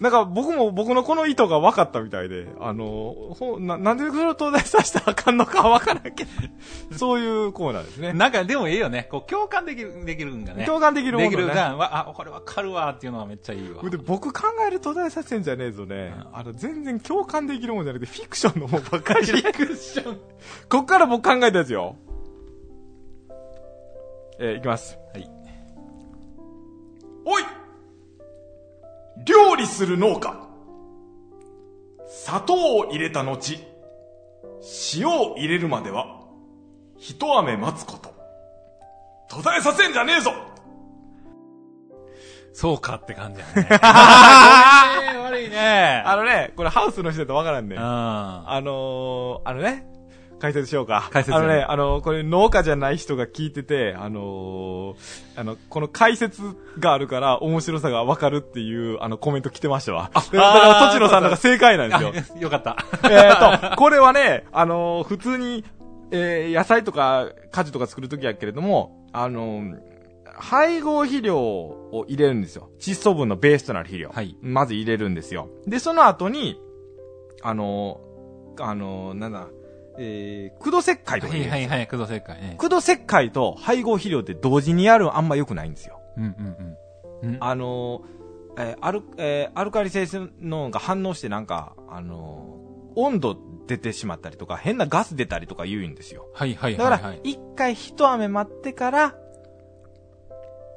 [0.00, 6.30] なんか僕も僕のこの意図が分かったみたいで、あの、ほななんでそれを東大させたらあかんのか分からんけど、
[6.96, 8.12] そういうコーナーですね。
[8.12, 9.08] なんかでもいいよね。
[9.10, 10.64] こう、共感できる、できるんがね。
[10.66, 13.82] 共感できるものねできるが、わあ、これわかるわっていうのがめっちゃいいわ。
[13.90, 16.14] で僕考える東大させんじゃねえぞね。
[16.32, 19.32] あの、全然共感できるもんじゃなくて、フィクションのもんばっかりで。
[19.42, 20.20] フィクション。
[20.68, 21.96] こっから僕考えたやつよ。
[24.38, 24.96] えーいきます。
[25.12, 25.28] はい。
[27.24, 27.57] おい
[29.24, 30.48] 料理する農家。
[32.08, 33.58] 砂糖を入れた後、
[34.94, 36.20] 塩を入れるまでは、
[36.98, 38.14] 一雨待つこと。
[39.28, 40.32] 途絶えさせんじゃねえぞ
[42.54, 43.68] そうかって感じやね。
[45.22, 46.02] 悪いね。
[46.04, 47.76] あのね、これハウスの人だとわからんね。
[47.76, 47.82] うん。
[47.82, 49.86] あのー、あのね、
[50.38, 51.08] 解説しようか。
[51.12, 56.42] 解説あのね、あのこれ農家じゃない人が聞いてて、あのー、あの、この解説
[56.78, 60.10] があるから面白さがわかるっていう、あの、コメント来てましたわ。
[60.14, 62.12] だから、だから、とちのさんのが正解なんですよ。
[62.36, 62.76] あよかった。
[63.10, 65.64] えっと、これはね、あのー普通に、
[66.10, 69.78] えー野菜とか果樹とか作るときやけれども、あのー
[70.40, 72.70] 配合肥料を入れるんですよ。
[72.78, 74.10] 窒素分のベースとなる肥料。
[74.14, 75.48] はいまず入れるんですよ。
[75.66, 76.60] で、その後に、
[77.42, 79.48] あのーあのーなんだ、
[79.98, 81.66] えー、駆動石灰とかは入れるんですよ。
[81.66, 82.54] いはいはい、工藤正解ね。
[82.58, 86.00] 駆動石灰と配合肥料って同時にやるのあんま良くないんですよ。
[86.16, 86.76] うんうん
[87.22, 87.30] うん。
[87.30, 88.18] うんあのー
[88.60, 90.06] えーアル、えーアルカリ性
[90.40, 92.58] のが反応してなんか、あのー
[93.00, 93.36] 温度
[93.68, 96.26] 出てしまったりとか、変なガス出たりとか言うんですよ。
[96.34, 97.20] はいはいだからはいはい、。
[97.22, 99.14] 一回一雨待ってから、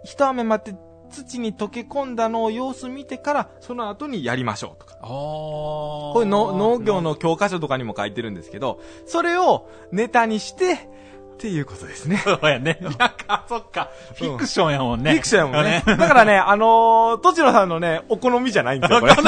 [0.03, 0.80] 一雨待って
[1.12, 4.95] 土に溶け込んだのを様子見てから、その後にやりましょうとか。
[5.01, 10.89] これの農業の教科書とかにも書いてるんですけど、それをネタにして、
[11.34, 12.18] っていうことですね。
[12.24, 12.78] そうやね。
[12.82, 13.89] なんか、そっか。
[14.16, 15.12] フィクションやもんね。
[15.12, 15.84] フィクションやもんね。
[15.86, 19.16] だからね、あのー、とちのさんのね、お好みじゃないんですよ、これ。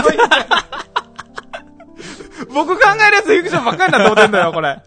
[2.53, 4.79] 僕考えるやつフィクションばっかりなって思ってんだよ、これ。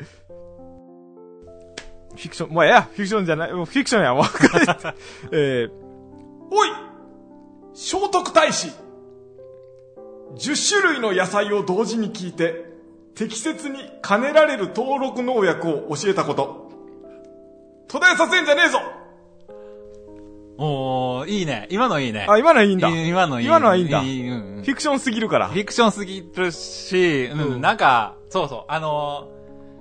[2.14, 4.24] フィクション、もうええや、フィクションじゃない、もうフィクションや、もう。
[5.34, 5.70] えー、
[6.50, 6.68] おい
[7.78, 8.68] 聖徳太子
[10.34, 12.64] !10 種類の野菜を同時に聞いて、
[13.14, 16.70] 適切に兼ねられる登録農薬を教えたこと。
[17.86, 18.78] 途絶えさせんじゃねえぞ
[20.56, 21.68] おー、いいね。
[21.70, 22.24] 今のいいね。
[22.26, 22.88] あ、今のはいいんだ。
[22.88, 23.46] い今のいい。
[23.46, 25.54] 今のはいいんだいいうんうんフィクションすぎるからフ。
[25.56, 29.35] ィクションすぎるし、うん、うんなんか、そうそう、あのー、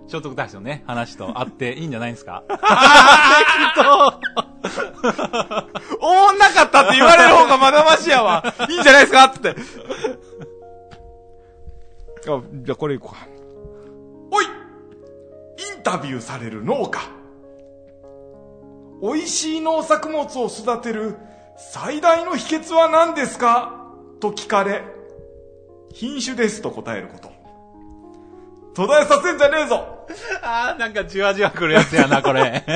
[0.07, 2.43] 聖徳太子のね、話とあっていいんじゃないですか？
[5.99, 8.43] おもんなかったって言われる方がまだましやわ。
[8.69, 9.23] いいんじゃないですか？
[9.25, 9.55] って。
[12.29, 13.27] あ、じゃあこれいこうか。
[14.31, 14.47] おいイ
[15.79, 17.01] ンタビューされる農家。
[19.01, 21.17] 美味しい農作物を育てる
[21.57, 23.81] 最大の秘訣は何ですか？
[24.19, 24.83] と聞かれ、
[25.93, 27.34] 品種ですと答えること。
[28.75, 30.05] 途絶えさせんじゃねえぞ
[30.43, 32.63] あー、なんかじわじわ来るやつやな、これ。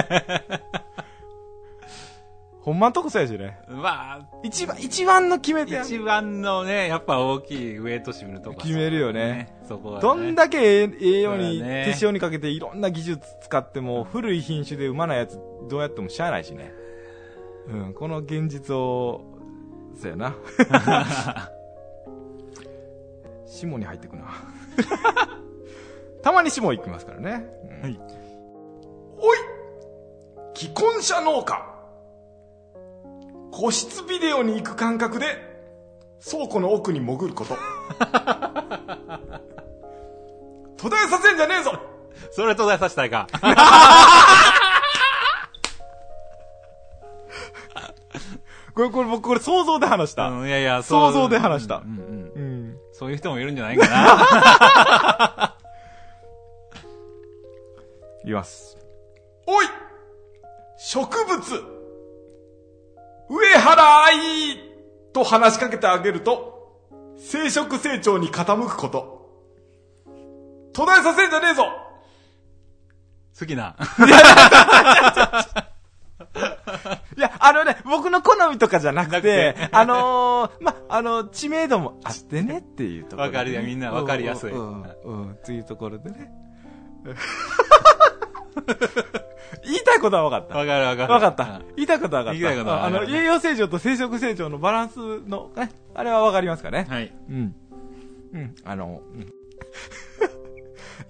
[2.62, 3.58] ほんまんとこそうやしね。
[3.68, 9.54] まあ、一番、一番の決め手やん一番のね、やっぱ大きいウェイト占めるとこは決めるよね。
[9.68, 10.02] そこはね。
[10.02, 15.40] どんだけええええようにそうだね手塩にかけていろんな技術使っても古い品種でうまないやつ
[15.70, 16.72] どうやってもしゃあないしね。
[17.68, 19.22] うん、この現実を、
[20.00, 20.36] そうやな。
[23.48, 24.26] 下に入ってくな。
[26.22, 27.46] たまに下行きますからね。
[27.82, 28.00] はい。
[29.18, 29.38] おい
[30.56, 31.66] 既婚者農家
[33.52, 35.50] 個室ビデオに行く感覚で
[36.24, 37.58] 倉庫の奥に潜ること。
[40.78, 41.74] 途絶えさせんじゃねえぞ
[42.32, 43.28] それ途絶えさせたいか。
[48.74, 50.30] これ、これ僕これ想像で話した。
[50.30, 52.32] うん、いやいや、想像で話したうんうん。
[52.36, 52.78] うん。
[52.94, 55.49] そういう人もいるんじゃないかな。
[58.24, 58.78] いきます。
[59.46, 59.66] おい
[60.78, 61.80] 植物
[63.30, 64.16] 上原い
[65.14, 66.80] と話しかけてあげると、
[67.18, 69.20] 生殖成長に傾くこと。
[70.74, 71.66] 途絶えさせんじゃねえぞ
[73.40, 73.76] 好きな。
[77.18, 86.32] いや、あのね、僕の好みとかじゃなくなくてて、あのー、ま、あの、知名度もあってねっていうところでね、わかるよみんなわかりやすいうん、うん、うんっていうところでね。
[89.64, 90.58] 言いたいことは分かった。
[90.58, 91.14] わかるわかる。
[91.14, 91.76] 分かったうん。
[91.76, 92.40] 言いたいことは分かった。
[92.40, 94.98] 言いたいことはあの、分かる栄養成長と生殖成長のバランス
[95.28, 96.88] の、ね、あれは分かりますかね。
[96.90, 97.14] はい。
[97.30, 97.56] うん。
[98.34, 98.56] うん。
[98.64, 99.34] あの、うん。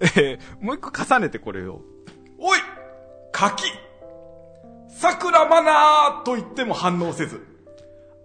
[0.00, 1.82] えーもう一個重ねてこれを。
[2.38, 2.58] おい
[3.32, 3.64] 柿
[4.88, 7.46] 桜マナーと言っても反応せず、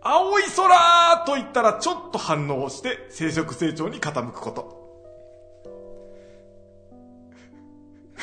[0.01, 4.84] 青い空と言ったらちょっと反応して生殖成長に傾くこと。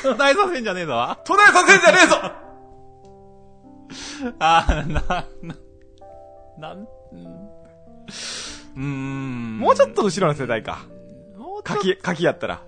[0.02, 1.16] 途絶えさせんじゃねえぞ。
[1.24, 2.32] 途絶えさせんじゃねえぞ
[4.38, 5.56] あー、な、な、
[6.58, 6.86] なん、
[8.76, 9.58] うん。
[9.58, 10.86] もうちょっと後ろの世代か。
[11.64, 12.62] 柿、柿やったら。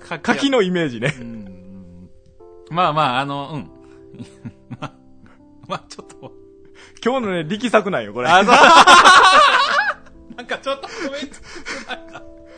[0.00, 1.14] 柿柿のイメージね。
[1.18, 2.10] うん。
[2.70, 3.70] まあまあ、あの、うん。
[4.80, 4.92] まあ、
[5.68, 6.32] まあちょっと。
[7.04, 8.28] 今日のね、力作なんよ、これ。
[8.28, 8.54] あ、そう。
[10.36, 11.30] なんかちょっとごめん。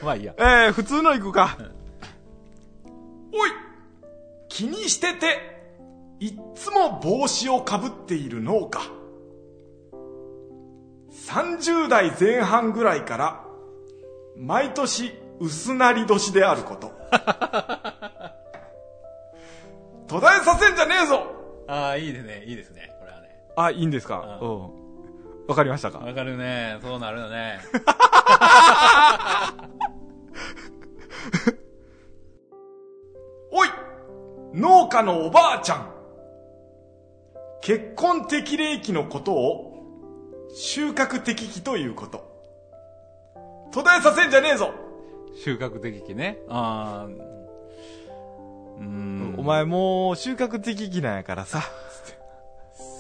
[0.03, 0.35] まあいいや。
[0.39, 1.59] えー、普通の行くか。
[3.33, 3.51] おい
[4.49, 5.39] 気にしてて、
[6.21, 8.81] いっつも帽子をかぶっている農家。
[11.29, 13.45] 30代前半ぐらいから、
[14.37, 16.93] 毎年薄なり年であること。
[20.09, 21.27] 途絶えさせんじゃねえぞ
[21.67, 23.29] ああ、いいですね、いいですね、これはね。
[23.57, 24.39] あ、いいんですか？
[24.41, 24.71] ううん。
[25.49, 25.99] わかりましたか？
[25.99, 27.61] わかるね、そうなるよね。
[33.51, 33.69] おい
[34.55, 35.91] 農家のおばあちゃん
[37.61, 39.75] 結婚適齢期のことを
[40.55, 42.27] 収穫適期ということ。
[43.71, 44.73] 途絶えさせんじゃねえぞ
[45.45, 46.39] 収穫的期ね。
[46.49, 49.35] ああ、うーん。
[49.37, 51.63] お前もう収穫的期なんやからさ、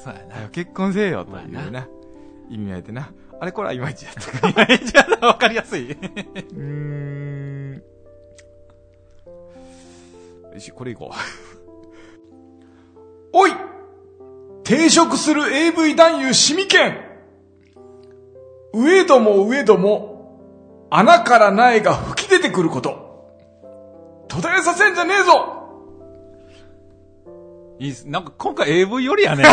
[0.04, 0.48] そうやな。
[0.50, 1.88] 結婚せえよというまあな、
[2.50, 3.10] 意味合いでな。
[3.40, 4.66] あれこれはいまいちやったか。
[4.66, 5.92] じゃあ、わかりやすい。
[5.92, 7.27] うーん。
[10.54, 11.10] よし、これいこ
[13.32, 13.52] おい
[14.64, 17.08] 抵触する AV 男優シミケン
[18.72, 23.08] 上ども上ども、穴から苗が吹き出てくること。
[24.28, 25.54] 途絶えさせんじゃねえぞ
[27.78, 28.08] いいっす。
[28.08, 29.44] なんか今回 AV よりやね。
[29.44, 29.46] う。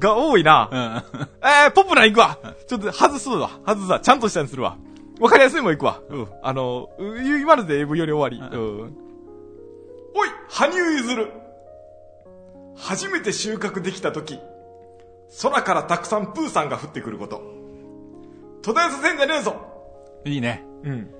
[0.00, 0.70] が多いな。
[0.72, 0.78] うん。
[1.42, 2.38] えー、ポップな行くわ。
[2.66, 3.50] ちょっと外すわ。
[3.66, 4.00] 外すわ。
[4.00, 4.78] ちゃんとしたにするわ。
[5.20, 6.00] わかりやすいもん行くわ。
[6.08, 6.28] うん。
[6.42, 8.56] あの、う今ので AV より終わり。
[8.56, 8.96] うん。
[10.14, 11.28] おい羽生結弦
[12.76, 14.38] 初めて収穫できた時、
[15.42, 17.42] 空からたくさんプーさんが降ってくること。
[18.62, 19.56] 途絶えさせんじゃねえぞ
[20.24, 20.64] いいね。
[20.84, 21.14] うん。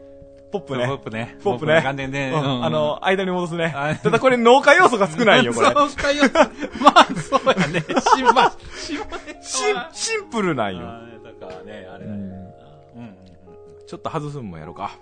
[0.51, 0.85] ポップポね。
[0.87, 1.39] ップね。
[1.45, 1.81] ポップね。
[1.83, 2.33] 完全ね。
[2.35, 3.95] うんあ、の、間に戻すねあ。
[3.95, 5.69] ただこれ農家要素が少ないよ、これ。
[5.73, 6.25] そうかよ。
[6.81, 7.81] まあ、そうやね。
[7.81, 8.95] し、まあ、し。
[9.93, 10.81] シン、プルなんよ。
[10.83, 12.30] だからね、あれだね。
[13.91, 14.93] ちょっと外すんもやろうか。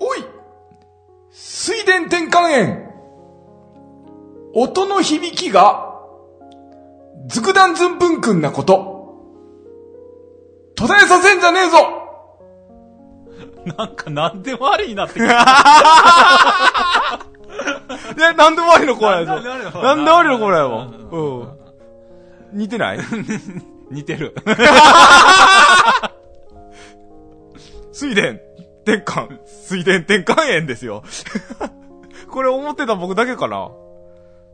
[0.00, 0.24] おい
[1.28, 2.90] 水田転換炎
[4.54, 6.00] 音の響きが、
[7.26, 9.20] ズクダンズンブンクンなこと。
[10.76, 11.76] 途絶えさせんじゃねえぞ
[13.76, 15.24] なんか、 なんでもありになってきた。
[15.26, 15.26] い
[18.18, 19.32] や、なんでもありのコーやぞ。
[19.32, 19.72] もありの？
[19.72, 20.88] コーナーなんでもありのコーナーや。
[22.52, 22.58] うん。
[22.58, 22.98] 似てない？
[23.92, 24.34] 似てる。
[28.00, 28.30] 水田、
[28.86, 31.02] 転換、水田転換炎ですよ。
[32.30, 33.70] これ思ってた僕だけかな？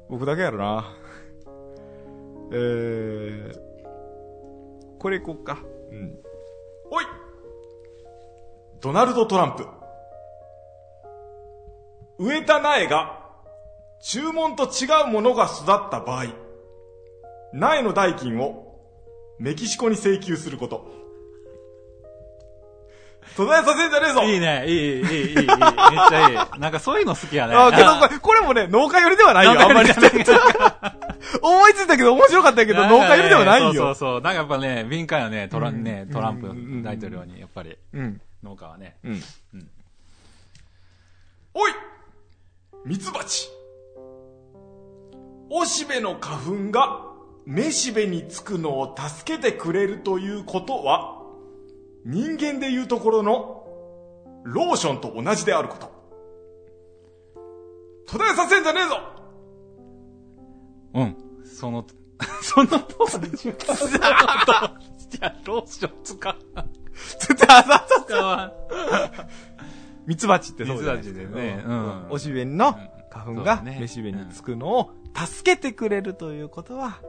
[0.08, 0.96] 僕だけやろな。
[2.50, 3.58] えー、
[4.98, 5.58] これいこっか。
[5.92, 6.18] うん。
[6.90, 7.04] おい
[8.80, 9.64] ドナルド・トランプ。
[12.18, 13.26] 植えた苗が、
[14.00, 16.24] 注文と違うものが育った場合、
[17.52, 18.80] 苗の代金を
[19.38, 21.05] メキシコに請求すること。
[23.36, 26.60] 途絶えさせんじゃねえぞいいね、いい、いい、いい、いい、めっちゃいい。
[26.60, 27.54] なんかそういうの好きやね。
[27.54, 29.90] あ、けどこれ、これもね、農家寄りではないよ、あんまり。
[31.42, 33.94] 思いついたけど面白かったけど、 農家寄りではないそうそうよ。
[33.94, 34.20] そう。
[34.20, 38.20] なんかやっぱね、敏感よね、トラン、ねう、んトランプうん大統領に、やっぱり、うん。
[38.42, 38.96] 農家はね。
[39.04, 39.22] うん。
[41.54, 41.72] おい
[42.84, 43.48] ミツバチ。
[45.48, 47.06] おしべの花粉が
[47.46, 51.15] めしべにつくのを助けてくれるということは、
[52.06, 53.66] 人間でいうところの
[54.44, 55.92] ローションと同じであること。
[58.06, 59.00] 途絶えさせんじゃねえぞ
[60.94, 61.16] うん。
[61.44, 61.84] その、
[62.40, 63.52] その通り、じゃ
[65.26, 66.36] あ、ローション使う。
[67.18, 68.52] つって、あささ使わん。
[70.06, 72.78] ミツバチってそうじゃないミツバチでねうんうんおしべの
[73.10, 77.00] 花粉がそうだねめしべにつくのを助けてくれるということは、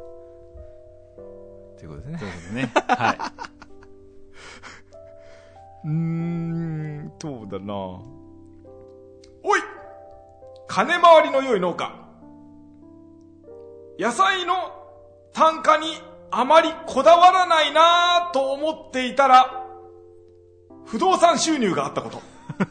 [1.77, 2.25] ということですねそ。
[2.25, 2.71] うですね。
[2.87, 3.17] はい。
[7.49, 9.61] そうだなおい
[10.67, 11.95] 金回りの良い農家。
[13.99, 14.53] 野菜の
[15.33, 15.87] 単価に
[16.29, 19.65] あまりこだわらないなぁと思っていたら、
[20.85, 22.21] 不動産収入があったこと。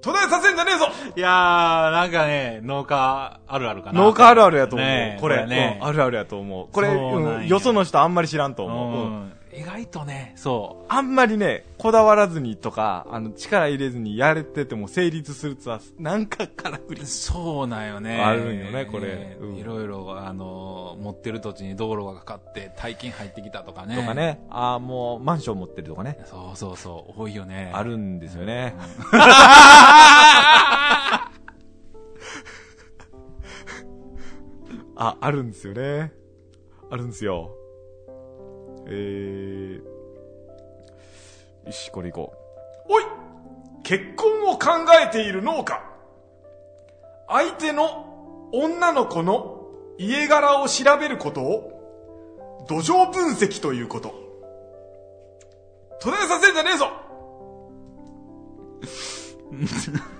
[0.00, 0.86] 途絶えさせんじゃねえぞ
[1.16, 4.00] いやー、なんかね、農家あるあるかな。
[4.00, 4.88] 農家あるあるやと思う。
[4.88, 6.68] ねえこれ、これねうんあるあるやと思う。
[6.72, 9.06] これ、そうなんやうんよその人あんまり知らんとう思う。
[9.06, 9.37] うんん。
[9.58, 17.06] 意外とね、そあんまりね、こだわらずにとか、あの、力入れずにやれてても成立するツアー、なんかからくりう。。
[17.06, 18.22] そうなんよね。
[18.22, 23.96] あるんよねこれうんいろいろ、あの、持ってる土地に道路がかかって、大金入ってきたとかね。
[23.96, 24.14] とか。
[24.14, 27.72] ね、ああ、もう、マンション持ってるとかね、そうそうそう、多いよね。
[27.74, 28.76] あるんですよね。
[34.94, 36.12] あ、あるんですよね。
[36.90, 37.57] あるんですよ。
[38.90, 39.82] えー、
[41.66, 42.32] よし、これいこ
[42.88, 43.04] おい
[43.82, 44.68] 結婚を考
[45.02, 45.82] えている農家。
[47.28, 49.66] 相手の女の子の
[49.98, 54.14] 家柄を調べることを土壌分析ということ。
[56.00, 56.86] 途絶えさせんじゃねえぞ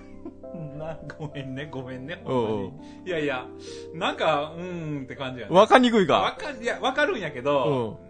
[0.77, 2.73] な、ごめんね、ごめんね、ほんまに。
[3.07, 3.47] いやいや、
[3.95, 5.55] なんか、うーんって感じやね。
[5.55, 6.47] わかりにくいわか。
[6.47, 8.07] かいや、わかるんやけうど、ん。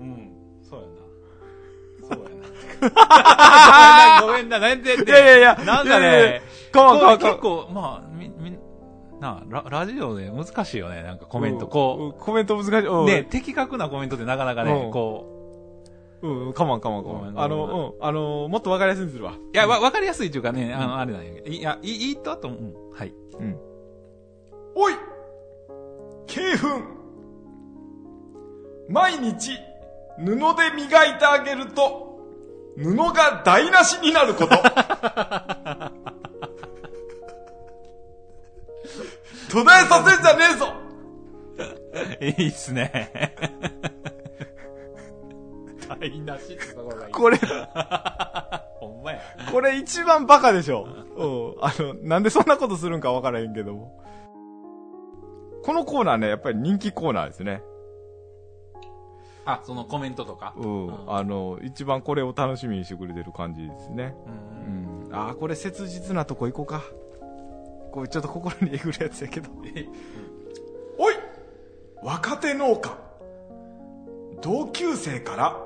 [0.00, 0.32] うん、
[0.62, 2.08] そうやな。
[2.08, 2.40] そうやな。
[4.26, 5.10] ごめんな、ごめんな、なんでって。
[5.10, 8.58] いやいやいやなんかね、これ結構、まあ、み、み、
[9.20, 11.66] なラ、ラジオで難しいよね、なんかコメント。
[11.66, 12.20] こうん。
[12.20, 13.04] コメント難しい。
[13.04, 15.26] ね、的確なコメントってなかなかうねん、こ
[16.22, 17.40] うん、かまんかまんかまん。
[17.40, 19.32] あの、うん、あの、もっとわかりやすいにするわ。
[19.32, 21.50] う、いや、わ、わかりやすいっていうかね、あの、あれなんやけど。
[21.50, 23.12] いや、いい、いいと、あと、うん、はい。
[23.38, 23.56] うん。
[24.74, 24.94] おい
[26.28, 26.68] 鶏粉
[28.88, 29.50] 毎日
[30.24, 32.10] 布で磨いてあげると
[32.76, 34.56] 布が台無しになること。
[39.50, 40.72] 途絶えさせんじゃねえぞ
[42.20, 43.34] いいっすね。
[45.88, 47.12] 台無しってところがいい。
[47.12, 47.36] これ、
[48.78, 49.20] ほんまや。
[49.50, 50.86] これ一番バカでしょ。
[51.16, 51.26] う
[51.60, 51.64] ん。
[51.64, 54.00] あの、なんでそんなことするんかわからへんけども。
[55.62, 57.62] このコーナーね、やっぱり人気コーナーですね。
[59.52, 60.54] あ、そのコメントとか。
[60.56, 60.86] うん。
[60.86, 64.14] うんあの、一番これを楽しみにしてくれてる感じですね。
[64.26, 65.14] うんうん。
[65.14, 66.82] あー、これ切実なとこ行こうか。
[67.92, 69.50] これちょっと心にえぐるやつやけど。
[70.98, 71.14] おい
[72.02, 72.96] 若手農家
[74.40, 75.56] 同級生から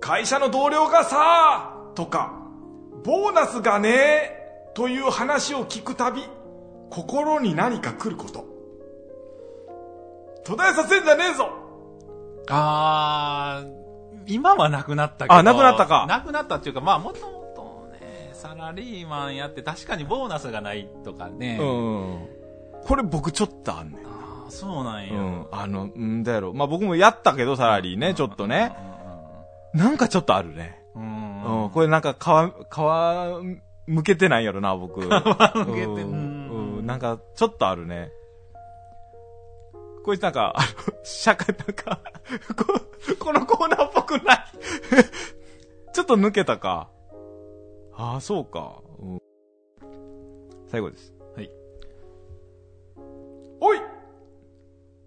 [0.00, 2.32] 会社の同僚がさとか
[3.04, 4.32] ボーナスがね
[4.74, 6.22] という話を聞くたび
[6.90, 8.44] 心に何か来ること
[10.44, 11.50] 途絶えさせんじゃねえぞ
[12.50, 13.72] あー、
[14.26, 15.34] 今はなくなったけど。
[15.34, 21.58] あなくなったかなくなったっていうか、まあ、もともとね、サラリーマンやって確かにボーナスがないとかね。
[21.60, 22.28] うん。
[22.86, 24.06] これ僕ちょっとあんねん。
[24.06, 25.12] あーそうなんや。
[25.14, 25.46] うん。
[25.50, 26.52] あの、んだやろ。
[26.52, 28.76] まあ、僕もやったけど、サラリーね、ちょっとね。
[29.72, 30.80] なんかちょっとあるね。
[30.94, 31.02] うん。
[31.02, 31.70] ううんん。
[31.70, 32.24] これなんか皮、
[32.70, 33.54] 皮、
[33.86, 35.00] 向けてないやろな、僕。
[35.02, 36.86] 皮向けてううんん。
[36.86, 38.10] なんか、ちょっとあるね。
[40.04, 40.66] こいつなんか、あの、
[41.02, 42.00] 社会、なんか、
[42.54, 42.80] こ、
[43.18, 44.44] このコーナーっぽくない。
[45.94, 46.90] ちょっと抜けたか。
[47.94, 48.82] ああ、そうか。
[48.98, 49.18] うん。
[50.68, 51.14] 最後です。
[51.34, 51.50] はい
[53.60, 53.80] おい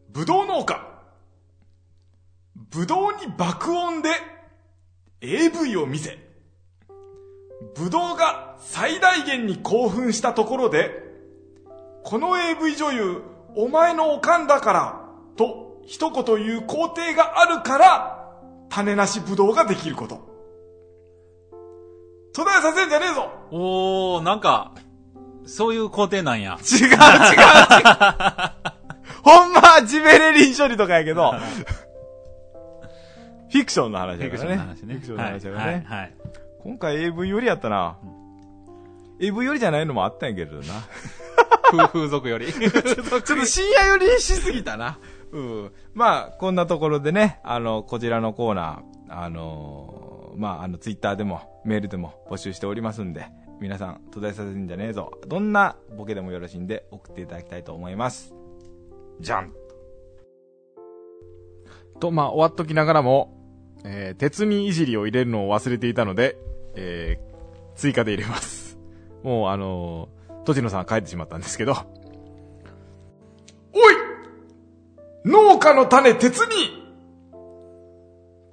[0.10, 0.82] ぶどう農家
[2.56, 4.10] ぶどうに爆音で
[5.22, 6.18] AV を見せ、
[7.76, 10.92] ぶどうが最大限に興奮したところで、
[12.04, 13.22] この AV 女優、
[13.60, 15.02] お前のおかんだから、
[15.36, 18.30] と一言言う工程があるから、
[18.70, 20.20] 種なしぶどうができること。
[22.34, 24.74] 途絶えさせんじゃねえぞおー、なんか、
[25.48, 26.60] そういう工程なんや。
[26.62, 26.96] 違う違う違う
[29.24, 31.32] ほんまはジベレリン処理とかやけど、
[33.50, 34.54] フィクションの話フィクだからね。
[34.54, 34.94] ションの話ね。
[34.94, 35.84] フィクションの話だからね。
[35.88, 36.00] はい。
[36.02, 36.14] はい。
[36.64, 37.98] 今回 AV よりやったな。
[39.20, 40.62] AV よりじゃないのもあったんやけどな。
[41.72, 42.52] 風風俗より。
[42.54, 45.00] ちょっと深夜寄りにしすぎたな。
[45.32, 45.72] うん。
[45.94, 50.08] まあ、こんなところでね、あの、こちらのコーナー、あのー
[50.38, 53.26] まあ、あの、ツイッターでも、メールでも募集しておりますんで、
[53.60, 55.12] 皆さん、途絶えさせんじゃねえぞ。
[55.28, 58.34] どんなボケでもよろしいんで、送っていただきたいと思います。
[59.20, 59.52] じゃん
[62.00, 63.34] と、まあ、終わっときながらも、
[63.84, 66.38] えー、鉄にいじりを入れるのを忘れていたので、
[66.76, 68.78] えー、追加で入れます。
[69.24, 70.17] もう、あのー、
[70.48, 71.74] とちのさんは帰ってしまったんですけど、
[73.74, 73.96] おい
[75.26, 76.88] 農家の種鉄に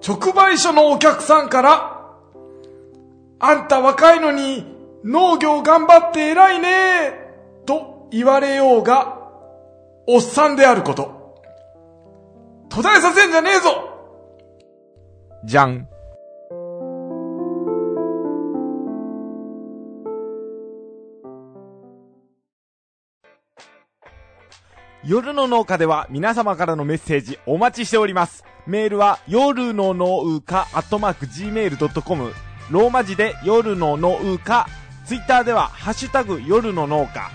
[0.05, 2.11] 直売所のお客さんから、
[3.39, 4.66] あんた若いのに
[5.05, 7.12] 農業頑張って偉いね
[7.65, 9.31] と言われようが、
[10.09, 11.45] おっさんであること。
[12.71, 13.71] 途絶えさせんじゃねえぞ
[15.45, 15.87] じゃん。
[25.06, 28.43] 夜の農家では皆様からのメッセージお待ちしております。
[28.66, 32.32] メールは夜の農家アットマーク gmail.com
[32.70, 34.66] ローマ字で夜の農家
[35.05, 37.31] ツイッターではハッシュタグ夜の農家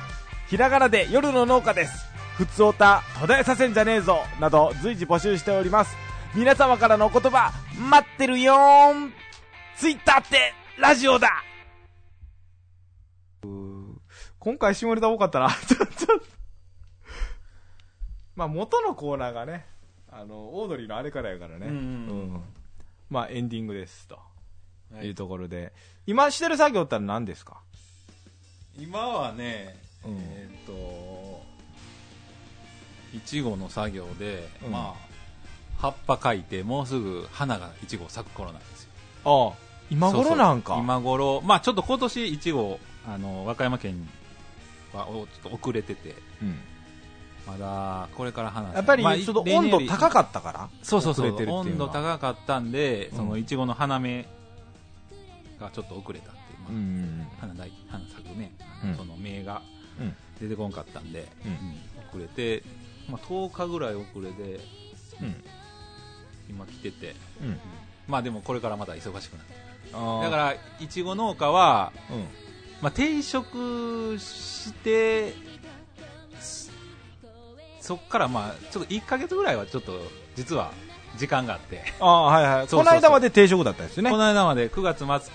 [0.48, 2.08] ひらがなで夜の農家です。
[2.38, 5.96] ふつおた途絶えさせんじゃねえぞなど随時募集しております。
[6.34, 9.14] 皆様からのお言葉待ってるよーん
[9.78, 11.44] ツイッターってラジオだ
[14.40, 15.50] 今回下ネタ多かったな。
[15.68, 16.20] ちょ、ちょ、
[18.40, 19.66] まあ元のコーナーがね、
[20.10, 21.68] あの、オードリーのあれからやからね。
[21.68, 22.42] うん
[23.10, 24.18] まあエンディングです、と。
[24.94, 25.08] はい。
[25.08, 25.74] いうところで。
[26.08, 27.58] 今してる作業って何ですか？
[28.78, 29.76] 今はね、
[30.06, 30.18] うん。
[30.22, 31.44] えーっと、
[33.14, 34.72] いちごの作業で、うん。
[34.72, 35.10] まあ
[35.80, 38.90] 葉っぱかいてもうすぐ花がいちご咲く頃なんですよ。
[39.26, 39.58] ああ、
[39.92, 40.78] 今頃なんか。
[40.78, 41.42] 今頃。
[41.42, 44.08] まあちょっと今年いちごあの和歌山県
[44.94, 46.16] はおちょっと遅れてて。
[46.42, 46.58] うん
[47.50, 50.70] まだこれから花やっぱり、まあちょっと温度高かったから。
[50.84, 51.50] そうそうそう。
[51.50, 53.40] 温度高かったんで、そのうん。
[53.40, 54.28] いちごの花芽
[55.60, 57.28] がちょっと遅れたっていう、まあうん。
[57.40, 58.52] 花だい花咲くね、
[58.84, 58.96] うん。
[58.96, 59.62] その芽が
[60.00, 60.16] うん。
[60.40, 61.52] 出てこんかったんで、うん。
[61.52, 62.64] うん遅れて、
[63.08, 64.60] まあ、10日ぐらい遅れで
[65.22, 65.44] うん。
[66.50, 67.60] 今来てて、うん。
[68.08, 69.60] まあでもこれからまた忙しくなって
[69.92, 72.28] だからいちご農家は、うん。
[72.82, 75.36] まあ、定食してそ
[77.90, 80.00] そっからまあちょっと1か月ぐらいはちょっと
[80.36, 80.72] 実は
[81.18, 82.54] 時間があって、ああ、はいはい。
[82.62, 82.80] そうそうそう。
[82.82, 84.12] この間まで定食だったですね。
[84.12, 85.34] この間まで9月末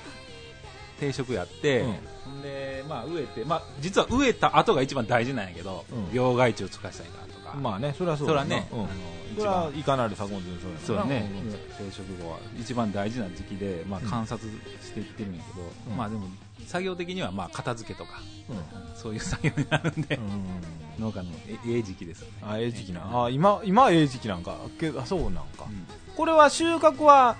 [1.00, 1.88] 定食やって、う
[2.28, 2.42] ん。
[2.42, 6.16] でまあ植えて、まあ、実は植えた後が一番大事なんやけど、うん。
[6.16, 8.78] 病害虫をつかしたりだとか、まあね、それはそうだそれはね、うん。
[8.78, 8.88] あの
[9.36, 9.72] 一番。
[9.74, 14.08] いかなる作物でそうやそうだね、うん定食後は一番大事な時期で、まあ、うん。
[14.08, 14.48] 観察
[14.82, 15.96] していってるんやけど、うん。
[15.96, 16.26] まあでも
[16.66, 18.96] 作業的にはまあ片付けとかうん。
[18.96, 21.04] そういう作業になるんで、うん。
[21.04, 22.32] 農家のえええ時期ですよね。
[22.42, 23.24] あ、ええ時期な。
[23.24, 24.56] あ、今、今ええ時期なんか。
[24.78, 25.66] けあ、そうなんか。
[25.68, 25.72] う。
[25.72, 25.86] ん。
[26.16, 27.36] これは収穫は、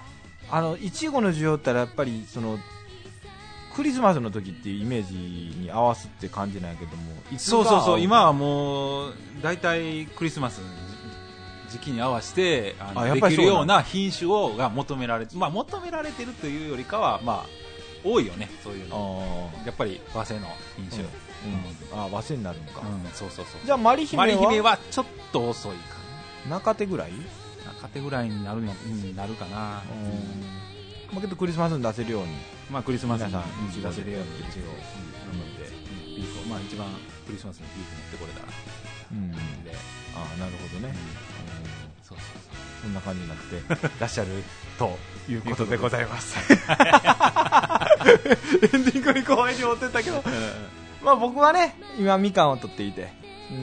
[0.50, 2.58] あの、いちごの需要ってやっぱり、その、
[3.74, 5.14] クリスマスの時っていうイメージ
[5.58, 7.02] に合わすって感じなんやけども、
[7.38, 8.00] そうそうそう。
[8.00, 10.66] 今はもう大体クリスマスの
[11.74, 17.46] 時期に合わせてあのあやっでぱりそうなのきるような品種をが求められて、まあ、求められてるというよりかは、まあ、
[18.04, 19.66] 多いよねそういうあのー。
[19.66, 20.46] やっぱり和製の
[20.76, 21.06] 品種、う
[21.96, 21.98] ん。
[21.98, 22.80] あ、和製になるんか。
[22.80, 24.26] うんそうそうそうじゃあ、マリ姫は？
[24.26, 25.96] マリ姫はちょっと遅いか
[26.48, 27.10] 中手ぐらい？
[27.66, 29.82] な中手ぐらいになるの、うん、なるかな、ま
[31.18, 32.28] あ、けどクリスマスに出せるように。
[32.70, 33.32] まあクリスマスに
[33.82, 34.74] 出せるようにいちご、う
[35.34, 35.84] ん、なので、うん
[36.16, 36.42] ピークを。
[36.48, 36.86] まあ一番
[37.26, 38.52] クリスマスにピーク持ってこれたら。
[39.12, 39.30] うん。
[39.32, 39.36] で、
[40.16, 40.94] ああ、なるほどね。
[42.04, 42.26] そうそう
[42.82, 43.62] そんな感じになって
[43.98, 44.30] らっしゃる
[44.78, 46.36] ということでございます。
[46.38, 46.54] エ
[48.76, 50.22] ンディングに後輩に持ってったけど、
[51.02, 53.08] まあ僕はね、今みかんを取っていて、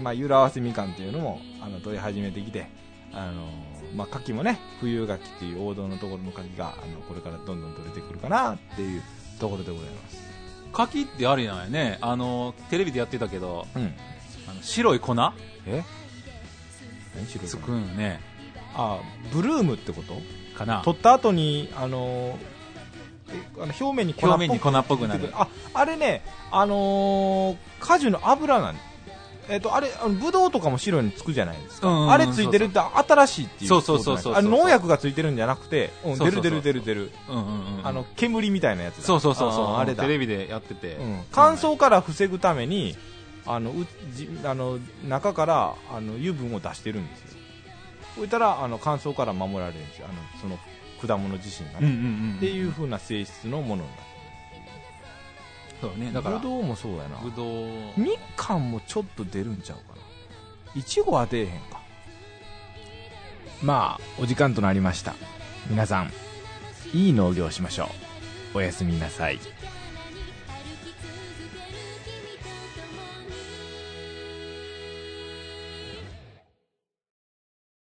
[0.01, 2.67] まあゆら合わせみかんっていうのも、あの、取り始めてきて、
[3.13, 3.47] あの、
[3.95, 9.03] まあ柿もね、冬柿っていう王道のところの柿が、あの、これからどんどん取れてくるかなっていう
[9.39, 10.17] ところでございます。
[10.73, 11.99] 柿ってありなんやね。
[12.01, 13.93] あのテレビでやってたけどうん。
[14.49, 15.13] あの白い粉？
[15.67, 15.83] え？
[17.13, 18.21] 何白いつかくんよね
[18.75, 18.99] あ、
[19.33, 20.15] ブルームってこと？
[20.57, 20.81] かな。
[20.83, 22.37] 取った後に、あの
[23.29, 24.29] えあの表面に粉っぽく。
[24.29, 25.29] 表面に粉っぽくなる。
[25.33, 28.75] ああれね、あのー果樹の油なん
[29.49, 31.87] えっ、と、あれ、あのブドウとかも白につくじゃないですか。
[31.87, 33.69] うんうんうんあれついてるって新しいっていう。
[33.69, 33.81] そう。
[33.81, 37.11] そうそうそうあれ農薬がついてるんじゃなくて、出る出る出る出る。
[37.27, 39.03] うんうんうんあの、煙みたいなやつだ。
[39.03, 39.75] そうそうそうそう。
[39.75, 40.03] あれだ。
[40.03, 40.09] テ。
[40.09, 41.21] レビでやってて、うん。
[41.31, 42.95] 乾燥から防ぐために、
[43.45, 44.77] あの、うじあの
[45.07, 47.40] 中からあの油分を出してるんですよ。
[48.21, 50.05] そしたら、あの、乾燥から守られるんですよ。
[50.07, 50.59] あの、その
[51.01, 51.87] 果物自身がね。
[51.87, 54.03] うんうんうんっていう風な性質のものになって
[55.81, 56.11] そうね。
[56.13, 57.17] だからぶどうもそうやな。
[57.17, 57.67] ぶどう。
[57.97, 60.01] みかんもちょっと出るんちゃうかな。
[60.79, 61.81] いちごは出えへんか。
[63.63, 65.15] まあお時間となりました。
[65.67, 66.11] 皆さん
[66.93, 67.89] いい農業をしましょ
[68.53, 68.57] う。
[68.59, 69.39] おやすみなさい